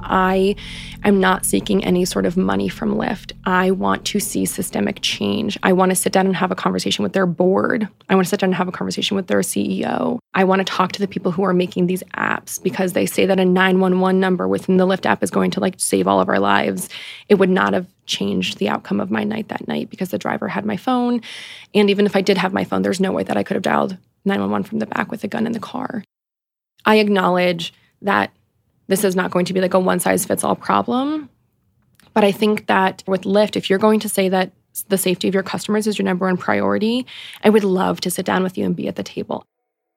[0.00, 0.56] I
[1.04, 3.32] am not seeking any sort of money from Lyft.
[3.44, 5.58] I want to see systemic change.
[5.62, 7.88] I want to sit down and have a conversation with their board.
[8.08, 10.18] I want to sit down and have a conversation with their CEO.
[10.34, 13.26] I want to talk to the people who are making these apps because they say
[13.26, 16.28] that a 911 number within the Lyft app is going to like save all of
[16.28, 16.88] our lives.
[17.28, 20.48] It would not have changed the outcome of my night that night because the driver
[20.48, 21.22] had my phone.
[21.74, 23.62] And even if I did have my phone, there's no way that I could have
[23.62, 26.02] dialed 911 from the back with a gun in the car.
[26.84, 28.32] I acknowledge that
[28.88, 31.28] this is not going to be like a one size fits all problem.
[32.14, 34.52] But I think that with Lyft, if you're going to say that
[34.88, 37.06] the safety of your customers is your number one priority,
[37.44, 39.44] I would love to sit down with you and be at the table.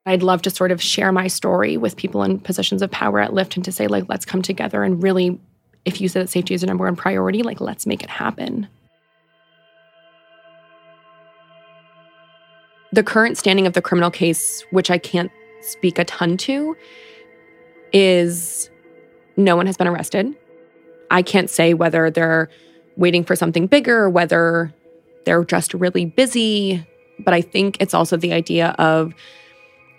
[0.06, 3.32] I'd love to sort of share my story with people in positions of power at
[3.32, 5.40] Lyft and to say, like, let's come together and really,
[5.86, 8.68] if you say that safety is your number one priority, like, let's make it happen.
[12.94, 16.76] The current standing of the criminal case, which I can't speak a ton to,
[17.94, 18.70] is
[19.38, 20.36] no one has been arrested.
[21.10, 22.50] I can't say whether they're
[22.98, 24.74] waiting for something bigger whether
[25.26, 26.86] they're just really busy.
[27.20, 29.14] But I think it's also the idea of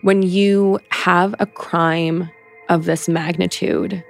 [0.03, 2.29] when you have a crime
[2.69, 4.03] of this magnitude,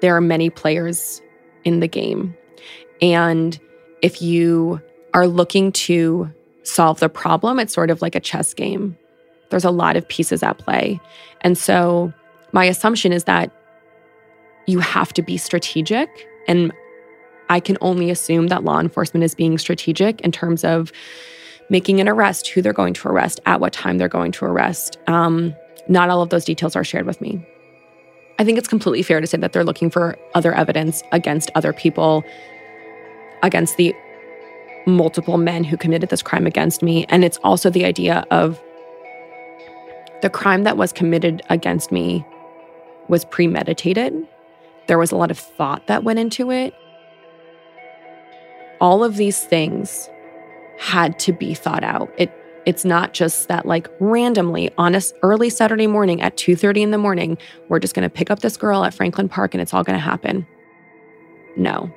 [0.00, 1.20] there are many players
[1.64, 2.36] in the game.
[3.02, 3.58] And
[4.02, 4.80] if you
[5.14, 6.30] are looking to
[6.62, 8.96] solve the problem, it's sort of like a chess game.
[9.50, 11.00] There's a lot of pieces at play.
[11.40, 12.12] And so
[12.52, 13.50] my assumption is that
[14.66, 16.08] you have to be strategic.
[16.46, 16.72] And
[17.48, 20.92] I can only assume that law enforcement is being strategic in terms of
[21.68, 24.98] making an arrest, who they're going to arrest, at what time they're going to arrest.
[25.06, 25.54] Um,
[25.88, 27.44] not all of those details are shared with me.
[28.40, 31.74] I think it's completely fair to say that they're looking for other evidence against other
[31.74, 32.24] people,
[33.42, 33.94] against the
[34.86, 37.04] multiple men who committed this crime against me.
[37.10, 38.58] And it's also the idea of
[40.22, 42.24] the crime that was committed against me
[43.08, 44.26] was premeditated.
[44.86, 46.72] There was a lot of thought that went into it.
[48.80, 50.08] All of these things
[50.78, 52.10] had to be thought out.
[52.16, 52.32] It
[52.66, 56.98] it's not just that like randomly on a early Saturday morning at 2:30 in the
[56.98, 57.38] morning,
[57.68, 59.98] we're just going to pick up this girl at Franklin Park and it's all going
[59.98, 60.46] to happen.
[61.56, 61.92] No.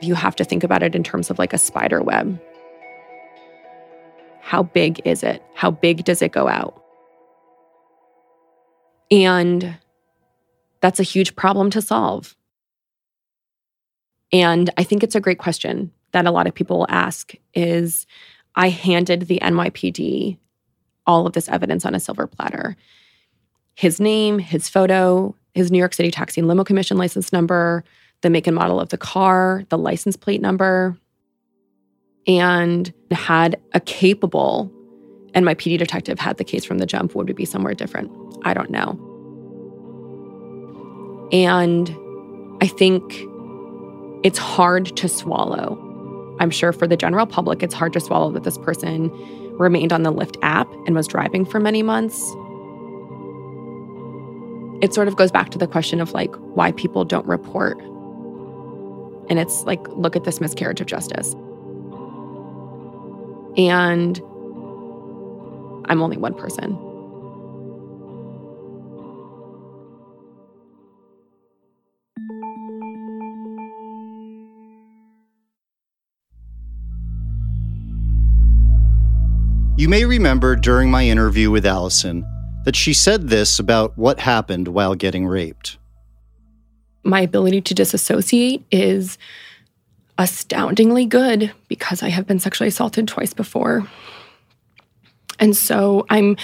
[0.00, 2.40] You have to think about it in terms of like a spider web.
[4.40, 5.42] How big is it?
[5.54, 6.82] How big does it go out?
[9.10, 9.76] And
[10.80, 12.34] that's a huge problem to solve.
[14.32, 18.06] And I think it's a great question that a lot of people ask is
[18.60, 20.36] I handed the NYPD
[21.06, 22.76] all of this evidence on a silver platter.
[23.74, 27.84] His name, his photo, his New York City Taxi and Limo Commission license number,
[28.20, 30.94] the make and model of the car, the license plate number,
[32.26, 34.70] and had a capable
[35.34, 38.12] NYPD detective had the case from the jump, would it be somewhere different?
[38.44, 38.90] I don't know.
[41.32, 41.96] And
[42.60, 43.24] I think
[44.22, 45.89] it's hard to swallow
[46.40, 49.10] I'm sure for the general public, it's hard to swallow that this person
[49.58, 52.18] remained on the Lyft app and was driving for many months.
[54.82, 57.78] It sort of goes back to the question of like why people don't report.
[59.28, 61.34] And it's like, look at this miscarriage of justice.
[63.58, 64.18] And
[65.90, 66.78] I'm only one person.
[79.80, 82.26] You may remember during my interview with Alison
[82.66, 85.78] that she said this about what happened while getting raped.
[87.02, 89.16] My ability to disassociate is
[90.18, 93.88] astoundingly good because I have been sexually assaulted twice before.
[95.38, 96.36] And so I'm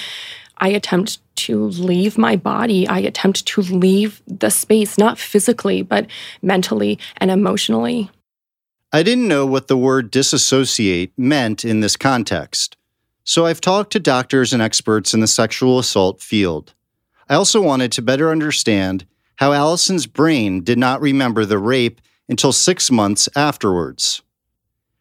[0.56, 2.88] I attempt to leave my body.
[2.88, 6.06] I attempt to leave the space, not physically, but
[6.40, 8.10] mentally and emotionally.
[8.94, 12.78] I didn't know what the word disassociate meant in this context.
[13.28, 16.74] So I've talked to doctors and experts in the sexual assault field.
[17.28, 19.04] I also wanted to better understand
[19.34, 24.22] how Alison's brain did not remember the rape until six months afterwards.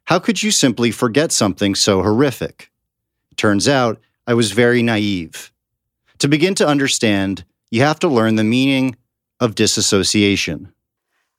[0.06, 2.72] How could you simply forget something so horrific?
[3.32, 5.54] It turns out I was very naive.
[6.18, 8.96] To begin to understand, you have to learn the meaning
[9.40, 10.74] of disassociation.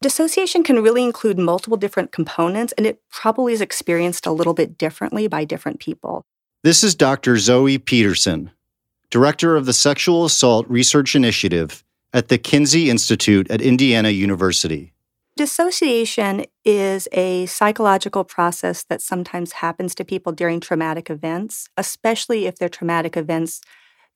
[0.03, 4.78] Dissociation can really include multiple different components, and it probably is experienced a little bit
[4.78, 6.24] differently by different people.
[6.62, 7.36] This is Dr.
[7.36, 8.50] Zoe Peterson,
[9.11, 14.92] Director of the Sexual Assault Research Initiative at the Kinsey Institute at Indiana University.
[15.36, 22.57] Dissociation is a psychological process that sometimes happens to people during traumatic events, especially if
[22.57, 23.61] they're traumatic events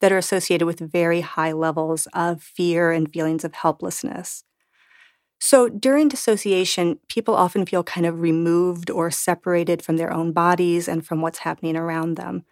[0.01, 4.45] that are associated with very high levels of fear and feelings of helplessness.
[5.41, 10.86] So during dissociation, people often feel kind of removed or separated from their own bodies
[10.86, 12.45] and from what's happening around them.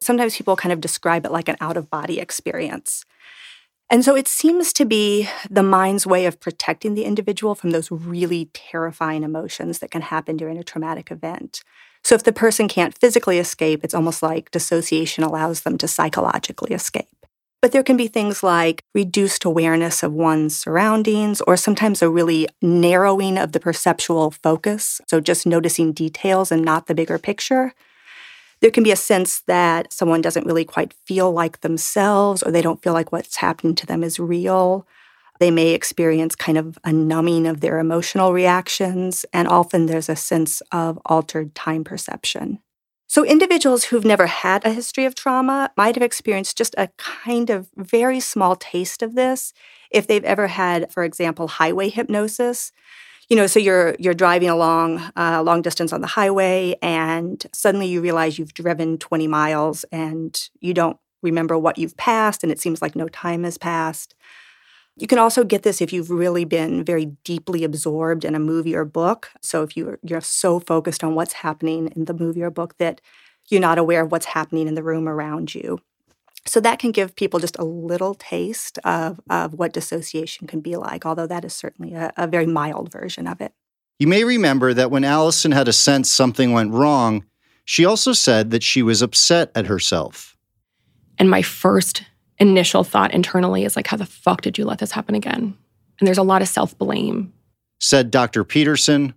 [0.00, 3.04] Sometimes people kind of describe it like an out of body experience.
[3.90, 7.90] And so it seems to be the mind's way of protecting the individual from those
[7.90, 11.62] really terrifying emotions that can happen during a traumatic event.
[12.02, 16.74] So if the person can't physically escape, it's almost like dissociation allows them to psychologically
[16.74, 17.25] escape.
[17.62, 22.48] But there can be things like reduced awareness of one's surroundings, or sometimes a really
[22.62, 25.00] narrowing of the perceptual focus.
[25.08, 27.72] So just noticing details and not the bigger picture.
[28.60, 32.62] There can be a sense that someone doesn't really quite feel like themselves, or they
[32.62, 34.86] don't feel like what's happening to them is real.
[35.40, 40.16] They may experience kind of a numbing of their emotional reactions, and often there's a
[40.16, 42.60] sense of altered time perception.
[43.08, 47.50] So, individuals who've never had a history of trauma might have experienced just a kind
[47.50, 49.52] of very small taste of this
[49.90, 52.72] if they've ever had, for example, highway hypnosis.
[53.28, 57.86] You know, so you're you're driving along uh, long distance on the highway, and suddenly
[57.86, 62.60] you realize you've driven 20 miles, and you don't remember what you've passed, and it
[62.60, 64.14] seems like no time has passed.
[64.98, 68.74] You can also get this if you've really been very deeply absorbed in a movie
[68.74, 69.30] or book.
[69.42, 73.02] So if you're you're so focused on what's happening in the movie or book that
[73.48, 75.78] you're not aware of what's happening in the room around you.
[76.46, 80.76] So that can give people just a little taste of, of what dissociation can be
[80.76, 83.52] like, although that is certainly a, a very mild version of it.
[83.98, 87.24] You may remember that when Alison had a sense something went wrong,
[87.64, 90.36] she also said that she was upset at herself.
[91.18, 92.04] And my first
[92.38, 95.56] initial thought internally is like, how the fuck did you let this happen again?
[95.98, 97.32] And there's a lot of self blame.
[97.80, 98.44] Said Dr.
[98.44, 99.14] Peterson.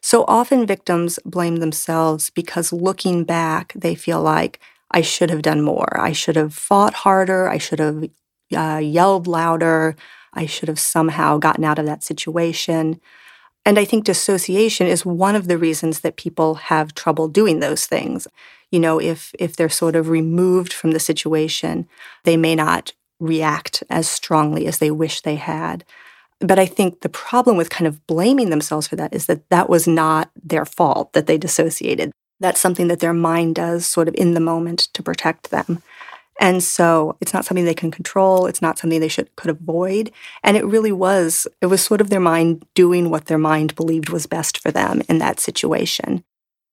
[0.00, 4.60] So often victims blame themselves because looking back, they feel like,
[4.90, 6.00] I should have done more.
[6.00, 7.48] I should have fought harder.
[7.48, 8.08] I should have
[8.56, 9.96] uh, yelled louder.
[10.32, 13.00] I should have somehow gotten out of that situation.
[13.66, 17.86] And I think dissociation is one of the reasons that people have trouble doing those
[17.86, 18.26] things
[18.70, 21.88] you know, if if they're sort of removed from the situation,
[22.24, 25.84] they may not react as strongly as they wish they had.
[26.40, 29.68] But I think the problem with kind of blaming themselves for that is that that
[29.68, 32.12] was not their fault that they dissociated.
[32.38, 35.82] That's something that their mind does sort of in the moment to protect them.
[36.40, 38.46] And so it's not something they can control.
[38.46, 40.12] It's not something they should could avoid.
[40.44, 44.10] And it really was, it was sort of their mind doing what their mind believed
[44.10, 46.22] was best for them in that situation.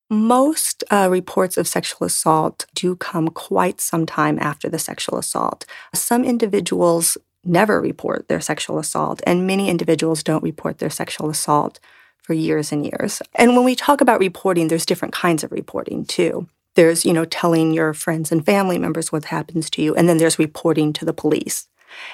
[0.08, 5.64] Most uh, reports of sexual assault do come quite some time after the sexual assault.
[5.94, 11.80] Some individuals never report their sexual assault, and many individuals don't report their sexual assault
[12.22, 13.20] for years and years.
[13.34, 16.48] And when we talk about reporting, there's different kinds of reporting too.
[16.74, 20.18] There's, you know, telling your friends and family members what happens to you, and then
[20.18, 21.66] there's reporting to the police.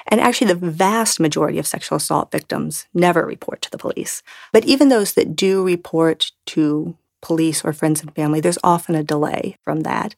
[0.06, 4.22] And actually, the vast majority of sexual assault victims never report to the police.
[4.52, 9.02] But even those that do report to police or friends and family, there's often a
[9.02, 10.14] delay from that.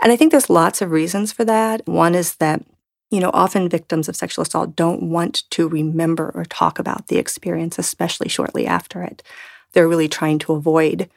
[0.00, 1.86] And I think there's lots of reasons for that.
[1.86, 2.64] One is that,
[3.10, 7.18] you know, often victims of sexual assault don't want to remember or talk about the
[7.18, 9.22] experience, especially shortly after it.
[9.72, 11.10] They're really trying to avoid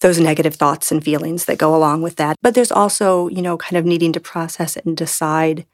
[0.00, 2.36] those negative thoughts and feelings that go along with that.
[2.42, 5.64] But there's also, you know, kind of needing to process it and decide,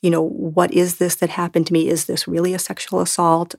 [0.00, 1.88] you know, what is this that happened to me?
[1.88, 3.56] Is this really a sexual assault?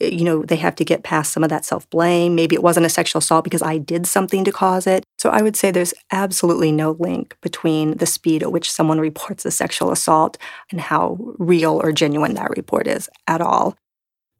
[0.00, 2.34] Eh, you know, they have to get past some of that self blame.
[2.34, 5.04] Maybe it wasn't a sexual assault because I did something to cause it.
[5.18, 9.44] So I would say there's absolutely no link between the speed at which someone reports
[9.44, 10.38] a sexual assault
[10.70, 13.76] and how real or genuine that report is at all.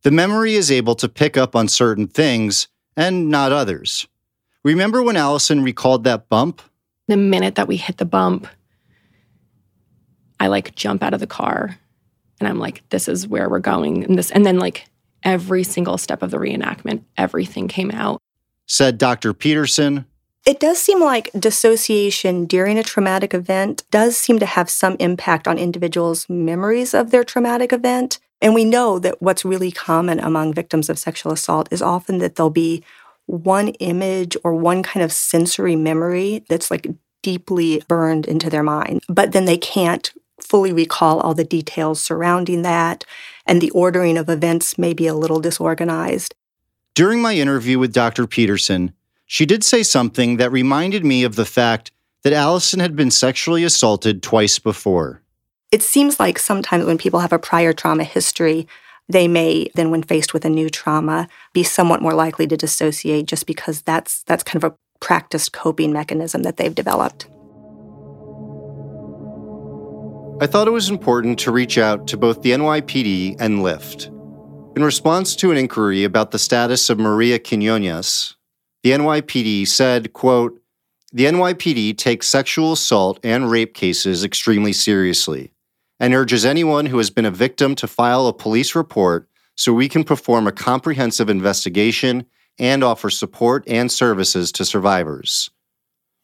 [0.03, 4.07] The memory is able to pick up on certain things and not others.
[4.65, 6.63] Remember when Alison recalled that bump?
[7.09, 8.47] The minute that we hit the bump,
[10.39, 11.79] I like jump out of the car
[12.39, 14.05] and I'm like, this is where we're going.
[14.05, 14.87] And this, and then like
[15.23, 18.21] every single step of the reenactment, everything came out.
[18.67, 19.33] Said Dr.
[19.33, 20.07] Peterson.
[20.47, 25.47] It does seem like dissociation during a traumatic event does seem to have some impact
[25.47, 28.19] on individuals' memories of their traumatic event.
[28.41, 32.37] And we know that what's really common among victims of sexual assault is often that
[32.37, 32.83] there'll be
[33.27, 36.87] one image or one kind of sensory memory that's like
[37.23, 42.63] deeply burned into their mind, but then they can't fully recall all the details surrounding
[42.63, 43.05] that,
[43.47, 46.35] and the ordering of events may be a little disorganized.
[46.95, 48.27] During my interview with Dr.
[48.27, 48.93] Peterson,
[49.27, 53.63] she did say something that reminded me of the fact that Alison had been sexually
[53.63, 55.23] assaulted twice before.
[55.71, 58.67] It seems like sometimes when people have a prior trauma history,
[59.09, 63.27] they may then when faced with a new trauma be somewhat more likely to dissociate
[63.27, 67.29] just because that's that's kind of a practiced coping mechanism that they've developed.
[70.41, 74.07] I thought it was important to reach out to both the NYPD and Lyft.
[74.77, 78.37] In response to an inquiry about the status of Maria Quinones,
[78.85, 80.63] the NYPD said, quote,
[81.13, 85.51] the NYPD takes sexual assault and rape cases extremely seriously
[85.99, 89.89] and urges anyone who has been a victim to file a police report so we
[89.89, 92.25] can perform a comprehensive investigation
[92.61, 95.51] and offer support and services to survivors.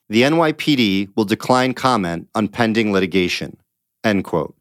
[0.09, 3.57] The NYPD will decline comment on pending litigation.
[4.05, 4.55] End quote.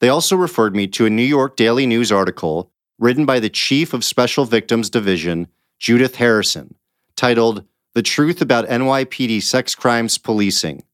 [0.00, 3.92] They also referred me to a New York Daily News article written by the Chief
[3.94, 5.48] of Special Victims Division,
[5.78, 6.74] Judith Harrison,
[7.16, 10.84] titled The Truth About NYPD Sex Crimes Policing,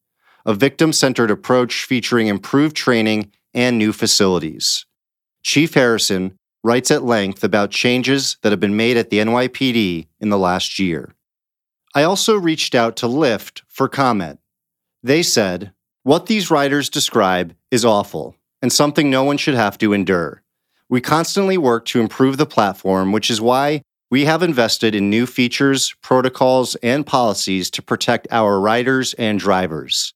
[0.45, 4.87] a victim centered approach featuring improved training and new facilities.
[5.43, 10.29] Chief Harrison writes at length about changes that have been made at the NYPD in
[10.31, 11.15] the last year.
[11.95, 14.39] I also reached out to Lyft for comment.
[15.03, 15.73] They said,
[16.07, 20.45] What these writers describe is awful and something no one should have to endure.
[20.89, 25.27] We constantly work to improve the platform, which is why we have invested in new
[25.27, 30.15] features, protocols, and policies to protect our riders and drivers.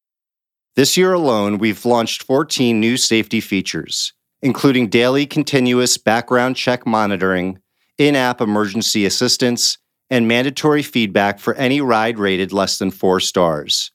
[0.77, 4.13] This year alone, we've launched 14 new safety features
[4.43, 7.59] including daily continuous background check monitoring,
[7.99, 9.77] in app emergency assistance,
[10.09, 13.91] and mandatory feedback for any ride rated less than four stars.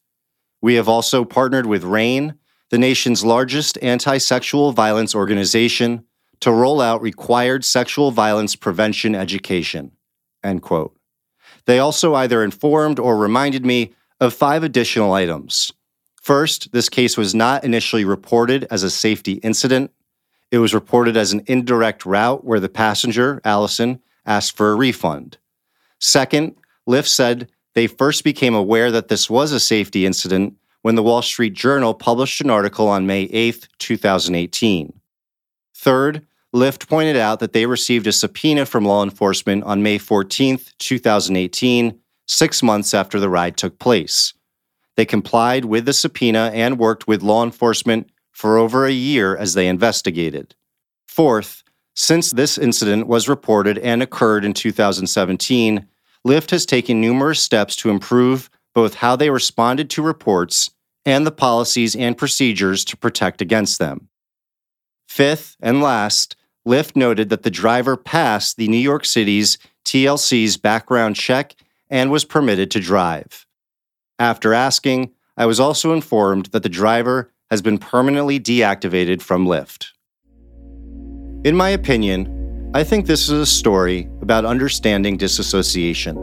[0.61, 2.35] We have also partnered with RAINN,
[2.69, 6.05] the nation's largest anti sexual violence organization,
[6.41, 9.91] to roll out required sexual violence prevention education.
[10.43, 10.95] End quote.
[11.65, 15.71] They also either informed or reminded me of five additional items.
[16.21, 19.91] First, this case was not initially reported as a safety incident.
[20.51, 25.37] It was reported as an indirect route where the passenger, Alison, asked for a refund.
[25.99, 26.55] Second,
[26.87, 31.21] Lyft said they first became aware that this was a safety incident when the Wall
[31.21, 34.93] Street Journal published an article on May 8, 2018.
[35.76, 40.59] Third, Lyft pointed out that they received a subpoena from law enforcement on May 14,
[40.80, 44.34] 2018, six months after the ride took place.
[44.95, 49.53] They complied with the subpoena and worked with law enforcement for over a year as
[49.53, 50.55] they investigated.
[51.07, 51.63] Fourth,
[51.93, 55.86] since this incident was reported and occurred in 2017,
[56.26, 60.71] Lyft has taken numerous steps to improve both how they responded to reports
[61.05, 64.09] and the policies and procedures to protect against them.
[65.07, 66.36] Fifth and last,
[66.67, 71.55] Lyft noted that the driver passed the New York City's TLC's background check
[71.91, 73.45] and was permitted to drive.
[74.17, 79.89] After asking, I was also informed that the driver has been permanently deactivated from Lyft.
[81.45, 86.17] In my opinion, I think this is a story about understanding disassociation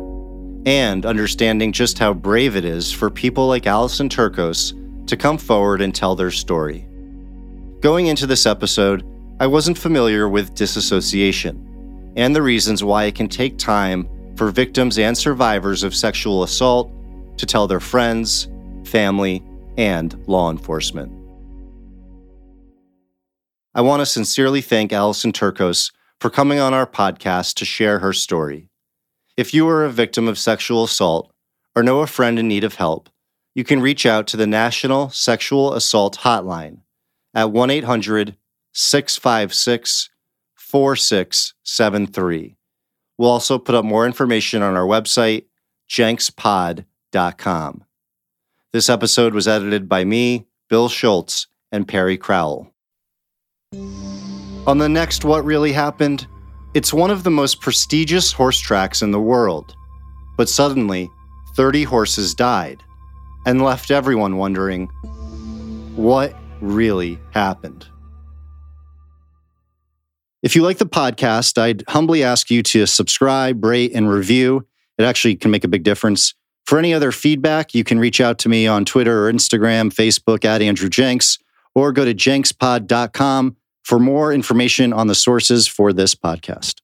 [0.67, 4.75] and understanding just how brave it is for people like Alison Turkos
[5.07, 6.85] to come forward and tell their story.
[7.79, 9.05] Going into this episode,
[9.39, 14.99] I wasn't familiar with disassociation and the reasons why it can take time for victims
[14.99, 16.91] and survivors of sexual assault
[17.37, 18.49] to tell their friends,
[18.85, 19.45] family,
[19.79, 21.13] and law enforcement.
[23.77, 25.93] I want to sincerely thank Alison Turkos
[26.23, 28.69] for coming on our podcast to share her story.
[29.37, 31.33] If you are a victim of sexual assault
[31.75, 33.09] or know a friend in need of help,
[33.57, 36.83] you can reach out to the National Sexual Assault Hotline
[37.35, 38.37] at 1 800
[38.73, 40.11] 656
[40.55, 42.57] 4673.
[43.19, 45.47] We'll also put up more information on our website,
[45.91, 47.85] jenkspod.com.
[48.73, 52.73] This episode was edited by me, Bill Schultz, and Perry Crowell.
[54.65, 56.29] On the next What Really Happened,
[56.73, 59.75] it's one of the most prestigious horse tracks in the world.
[60.37, 61.11] But suddenly,
[61.57, 62.81] 30 horses died
[63.45, 64.87] and left everyone wondering
[65.97, 67.87] what really happened.
[70.45, 74.65] If you like the podcast, I'd humbly ask you to subscribe, rate, and review.
[74.97, 76.35] It actually can make a big difference.
[76.67, 80.45] For any other feedback, you can reach out to me on Twitter or Instagram, Facebook
[80.45, 81.39] at Andrew Jenks,
[81.75, 86.82] or go to jenkspod.com for more information on the sources for this podcast.